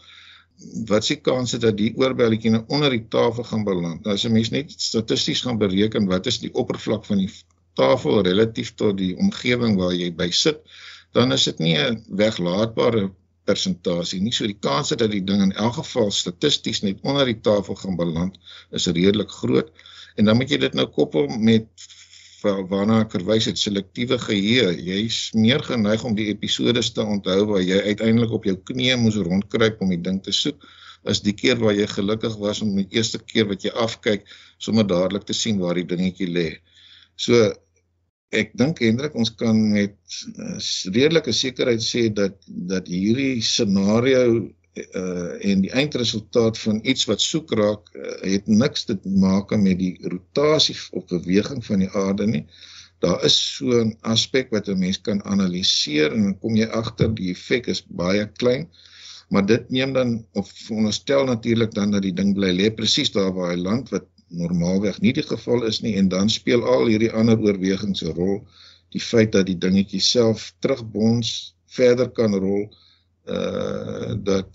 Wat 0.87 1.05
se 1.05 1.17
kans 1.17 1.53
het 1.53 1.63
dat 1.63 1.77
die 1.77 1.95
oorbelletjie 1.97 2.51
nou 2.51 2.65
onder 2.69 2.91
die 2.91 3.07
tafel 3.09 3.45
gaan 3.45 3.65
beland? 3.65 4.05
Nou 4.05 4.15
as 4.15 4.25
'n 4.25 4.33
mens 4.33 4.51
net 4.51 4.73
statisties 4.77 5.41
gaan 5.41 5.59
bereken 5.59 6.07
wat 6.07 6.27
is 6.27 6.39
die 6.39 6.53
oppervlak 6.55 7.05
van 7.05 7.19
die 7.19 7.31
tafel 7.75 8.23
relatief 8.23 8.75
tot 8.75 8.99
die 8.99 9.17
omgewing 9.17 9.77
waar 9.79 9.95
jy 9.95 10.11
by 10.13 10.31
sit 10.31 10.61
dan 11.13 11.33
is 11.33 11.45
dit 11.45 11.59
nie 11.59 11.77
'n 11.79 12.05
weglaatbare 12.09 13.11
persentasie 13.51 14.23
nie 14.25 14.35
so 14.35 14.47
die 14.49 14.59
kans 14.69 14.95
dat 14.95 15.11
die 15.13 15.25
ding 15.27 15.45
in 15.51 15.55
elk 15.67 15.83
geval 15.83 16.11
statisties 16.15 16.85
net 16.87 17.03
onder 17.03 17.27
die 17.29 17.41
tafel 17.45 17.79
gaan 17.85 17.99
beland 18.01 18.39
is 18.71 18.87
redelik 18.87 19.31
groot 19.43 19.75
En 20.21 20.25
dan 20.25 20.37
moet 20.37 20.51
jy 20.51 20.59
dit 20.61 20.75
nou 20.77 20.87
koppel 20.93 21.29
met 21.41 21.89
waarna 22.41 23.03
ek 23.05 23.15
verwys 23.19 23.47
het 23.51 23.59
selektiewe 23.61 24.17
geheue. 24.21 24.73
Jy's 24.81 25.19
meer 25.37 25.61
geneig 25.65 26.05
om 26.09 26.15
die 26.17 26.31
episode 26.33 26.81
te 26.81 27.05
onthou 27.05 27.41
waar 27.53 27.63
jy 27.65 27.83
uiteindelik 27.91 28.33
op 28.37 28.47
jou 28.49 28.57
knieë 28.71 28.97
moes 29.01 29.19
rondkruip 29.21 29.83
om 29.85 29.93
die 29.93 30.01
ding 30.01 30.23
te 30.25 30.33
soek 30.33 30.65
as 31.09 31.21
die 31.25 31.35
keer 31.37 31.61
waar 31.61 31.77
jy 31.77 31.87
gelukkig 31.89 32.37
was 32.41 32.61
om 32.65 32.73
die 32.77 32.87
eerste 32.97 33.21
keer 33.21 33.47
wat 33.49 33.65
jy 33.65 33.73
afkyk 33.85 34.27
sommer 34.61 34.89
dadelik 34.89 35.25
te 35.29 35.37
sien 35.37 35.61
waar 35.61 35.77
die 35.77 35.87
dingetjie 35.89 36.29
lê. 36.29 36.49
So 37.17 37.53
ek 38.31 38.53
dink 38.59 38.79
Hendrik 38.85 39.17
ons 39.19 39.33
kan 39.35 39.59
met 39.73 39.97
uh, 40.39 40.57
redelike 40.95 41.33
sekerheid 41.35 41.83
sê 41.83 42.07
dat 42.15 42.37
dat 42.47 42.89
hierdie 42.91 43.43
scenario 43.43 44.25
uh 44.81 45.33
en 45.51 45.65
die 45.65 45.73
eindresultaat 45.75 46.59
van 46.63 46.79
iets 46.87 47.09
wat 47.11 47.21
soek 47.21 47.51
raak 47.59 47.89
uh, 47.95 48.13
het 48.23 48.47
niks 48.47 48.87
te 48.87 48.95
maak 49.03 49.51
met 49.59 49.81
die 49.81 49.97
rotasie 50.13 50.77
of 50.95 51.09
beweging 51.11 51.65
van 51.67 51.83
die 51.83 51.91
aarde 51.91 52.29
nie. 52.31 52.45
Daar 53.03 53.25
is 53.27 53.37
so 53.57 53.83
'n 53.83 53.97
aspek 54.15 54.55
wat 54.55 54.69
'n 54.69 54.79
mens 54.79 55.01
kan 55.01 55.25
analiseer 55.25 56.13
en 56.13 56.39
kom 56.39 56.57
jy 56.57 56.69
agter 56.83 57.11
die 57.15 57.33
effek 57.35 57.67
is 57.67 57.83
baie 57.83 58.27
klein. 58.39 58.69
Maar 59.31 59.47
dit 59.47 59.71
neem 59.71 59.93
dan 59.93 60.27
of 60.33 60.51
veronderstel 60.67 61.25
natuurlik 61.25 61.75
dan 61.75 61.91
dat 61.91 62.03
die 62.03 62.15
ding 62.15 62.35
bly 62.35 62.51
lê 62.51 62.71
presies 62.75 63.13
daar 63.13 63.33
waar 63.33 63.53
hy 63.55 63.59
land 63.59 63.91
wat 63.91 64.07
normaalweg 64.31 65.01
nie 65.01 65.13
die 65.13 65.27
geval 65.27 65.65
is 65.69 65.81
nie 65.85 65.97
en 65.99 66.09
dan 66.09 66.31
speel 66.31 66.63
al 66.65 66.87
hierdie 66.87 67.13
ander 67.13 67.39
oorwegings 67.39 68.03
'n 68.03 68.15
rol. 68.15 68.41
Die 68.95 69.03
feit 69.03 69.33
dat 69.33 69.47
die 69.47 69.59
dingetjie 69.59 70.01
self 70.01 70.53
terugbons 70.61 71.55
verder 71.67 72.11
kan 72.11 72.35
rol 72.35 72.69
uh 73.27 74.15
dat 74.25 74.49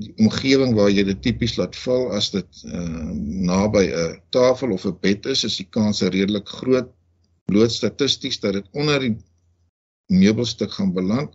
die 0.00 0.12
omgewing 0.16 0.74
waar 0.74 0.90
jy 0.90 1.04
dit 1.04 1.22
tipies 1.22 1.56
laat 1.56 1.76
val 1.76 2.12
as 2.16 2.30
dit 2.30 2.62
uh 2.64 3.10
naby 3.52 3.84
'n 3.88 4.20
tafel 4.30 4.72
of 4.72 4.86
'n 4.86 4.96
bed 5.00 5.26
is, 5.26 5.44
is 5.44 5.56
die 5.56 5.68
kans 5.70 6.02
redelik 6.02 6.48
groot 6.48 6.88
bloot 7.44 7.72
statisties 7.72 8.40
dat 8.40 8.52
dit 8.52 8.66
onder 8.72 9.00
die 9.00 9.16
meubelstuk 10.06 10.72
gaan 10.72 10.92
beland. 10.92 11.34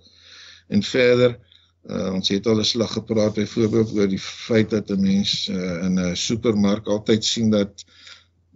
En 0.68 0.84
verder 0.84 1.40
uh 1.86 2.14
ons 2.18 2.30
het 2.34 2.48
al 2.48 2.60
'n 2.60 2.66
slag 2.66 2.94
gepraat 2.94 3.34
byvoorbeeld 3.34 3.94
oor 3.94 4.08
die 4.10 4.22
feit 4.22 4.70
dat 4.70 4.90
'n 4.90 5.02
mens 5.02 5.48
uh, 5.48 5.84
in 5.86 6.00
'n 6.00 6.16
supermark 6.16 6.88
altyd 6.88 7.26
sien 7.26 7.50
dat 7.50 7.86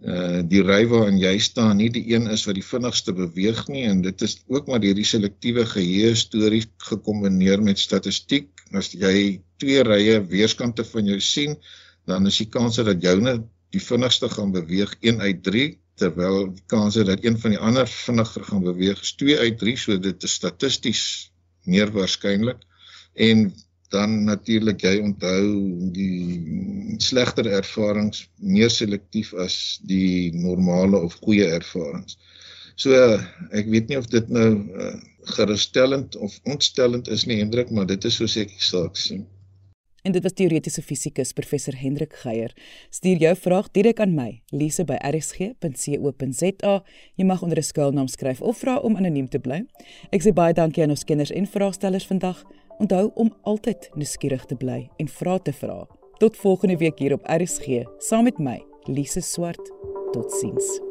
uh 0.02 0.40
die 0.42 0.62
ry 0.62 0.86
waarin 0.88 1.18
jy 1.18 1.38
staan 1.38 1.76
nie 1.76 1.90
die 1.90 2.06
een 2.14 2.26
is 2.26 2.44
wat 2.46 2.54
die 2.54 2.64
vinnigste 2.64 3.12
beweeg 3.12 3.68
nie. 3.68 3.84
En 3.84 4.00
dit 4.02 4.22
is 4.22 4.42
ook 4.46 4.66
maar 4.66 4.80
hierdie 4.80 5.04
selektiewe 5.04 5.66
geheue 5.66 6.14
storie 6.14 6.64
gekombineer 6.76 7.62
met 7.62 7.78
statistiek. 7.78 8.48
As 8.72 8.92
jy 8.92 9.40
twee 9.58 9.82
rye 9.82 10.20
weerskante 10.26 10.84
van 10.84 11.06
jou 11.06 11.20
sien 11.20 11.56
dan 12.06 12.26
is 12.26 12.38
die 12.40 12.48
kans 12.48 12.76
dat 12.76 13.02
joune 13.02 13.36
die 13.74 13.82
vinnigste 13.82 14.28
gaan 14.28 14.52
beweeg 14.54 14.96
1 15.00 15.20
uit 15.20 15.42
3 15.46 15.66
terwyl 16.00 16.48
die 16.54 16.64
kans 16.66 16.96
dat 16.96 17.24
een 17.24 17.38
van 17.38 17.54
die 17.54 17.60
ander 17.60 17.86
vinniger 17.88 18.44
gaan 18.48 18.64
beweeg 18.64 19.02
is 19.04 19.12
2 19.20 19.38
uit 19.38 19.58
3 19.62 19.76
so 19.84 19.98
dit 19.98 20.26
is 20.28 20.36
statisties 20.40 21.02
meer 21.64 21.92
waarskynlik 21.94 22.64
en 23.28 23.50
dan 23.90 24.24
natuurlik 24.24 24.84
jy 24.86 25.00
onthou 25.02 25.46
die 25.94 26.96
slegter 27.02 27.48
ervarings 27.50 28.22
meer 28.38 28.70
selektief 28.70 29.32
as 29.34 29.56
die 29.90 30.30
normale 30.36 31.00
of 31.00 31.18
goeie 31.24 31.48
ervarings. 31.50 32.16
So 32.80 32.94
ek 33.50 33.66
weet 33.72 33.90
nie 33.90 33.98
of 33.98 34.06
dit 34.12 34.30
nou 34.32 34.50
uh, 34.54 34.94
gerusstellend 35.34 36.16
of 36.16 36.38
ontstellend 36.48 37.10
is 37.10 37.26
nie 37.26 37.40
Hendrik, 37.42 37.70
maar 37.74 37.90
dit 37.90 38.04
is 38.08 38.16
so 38.22 38.30
seker 38.30 38.62
saak 38.62 38.96
sien. 38.96 39.26
En 40.00 40.14
dit 40.14 40.22
was 40.24 40.32
teoretiese 40.32 40.82
fisikus 40.82 41.34
professor 41.36 41.76
Hendrik 41.76 42.14
Geier. 42.22 42.54
Stuur 42.88 43.20
jou 43.20 43.34
vraag 43.36 43.68
direk 43.76 44.00
aan 44.00 44.14
my, 44.16 44.30
lise 44.48 44.86
by 44.88 44.96
rsg.co.za. 45.10 46.78
Jy 47.20 47.24
mag 47.28 47.42
onder 47.42 47.58
'n 47.58 47.68
skuilnaam 47.68 48.08
skryf 48.08 48.40
of 48.40 48.58
vra 48.58 48.78
om 48.78 48.96
anoniem 48.96 49.28
te 49.28 49.38
bly. 49.38 49.66
Ek 50.10 50.22
sê 50.22 50.32
baie 50.32 50.54
dankie 50.54 50.82
aan 50.82 50.96
ons 50.96 51.04
kenners 51.04 51.30
en 51.30 51.46
vraagstellers 51.46 52.06
vandag. 52.06 52.44
Onthou 52.80 53.10
om 53.14 53.28
altyd 53.44 53.90
nuuskierig 53.94 54.46
te 54.48 54.56
bly 54.56 54.86
en 54.96 55.08
vra 55.20 55.36
te 55.38 55.52
vra. 55.52 55.82
Tot 56.20 56.36
volgende 56.36 56.80
week 56.80 56.98
hier 56.98 57.12
op 57.12 57.28
RSG 57.28 57.84
saam 57.98 58.24
met 58.24 58.38
my, 58.40 58.60
Lise 58.88 59.20
Swart. 59.20 59.72
Totsiens. 60.12 60.89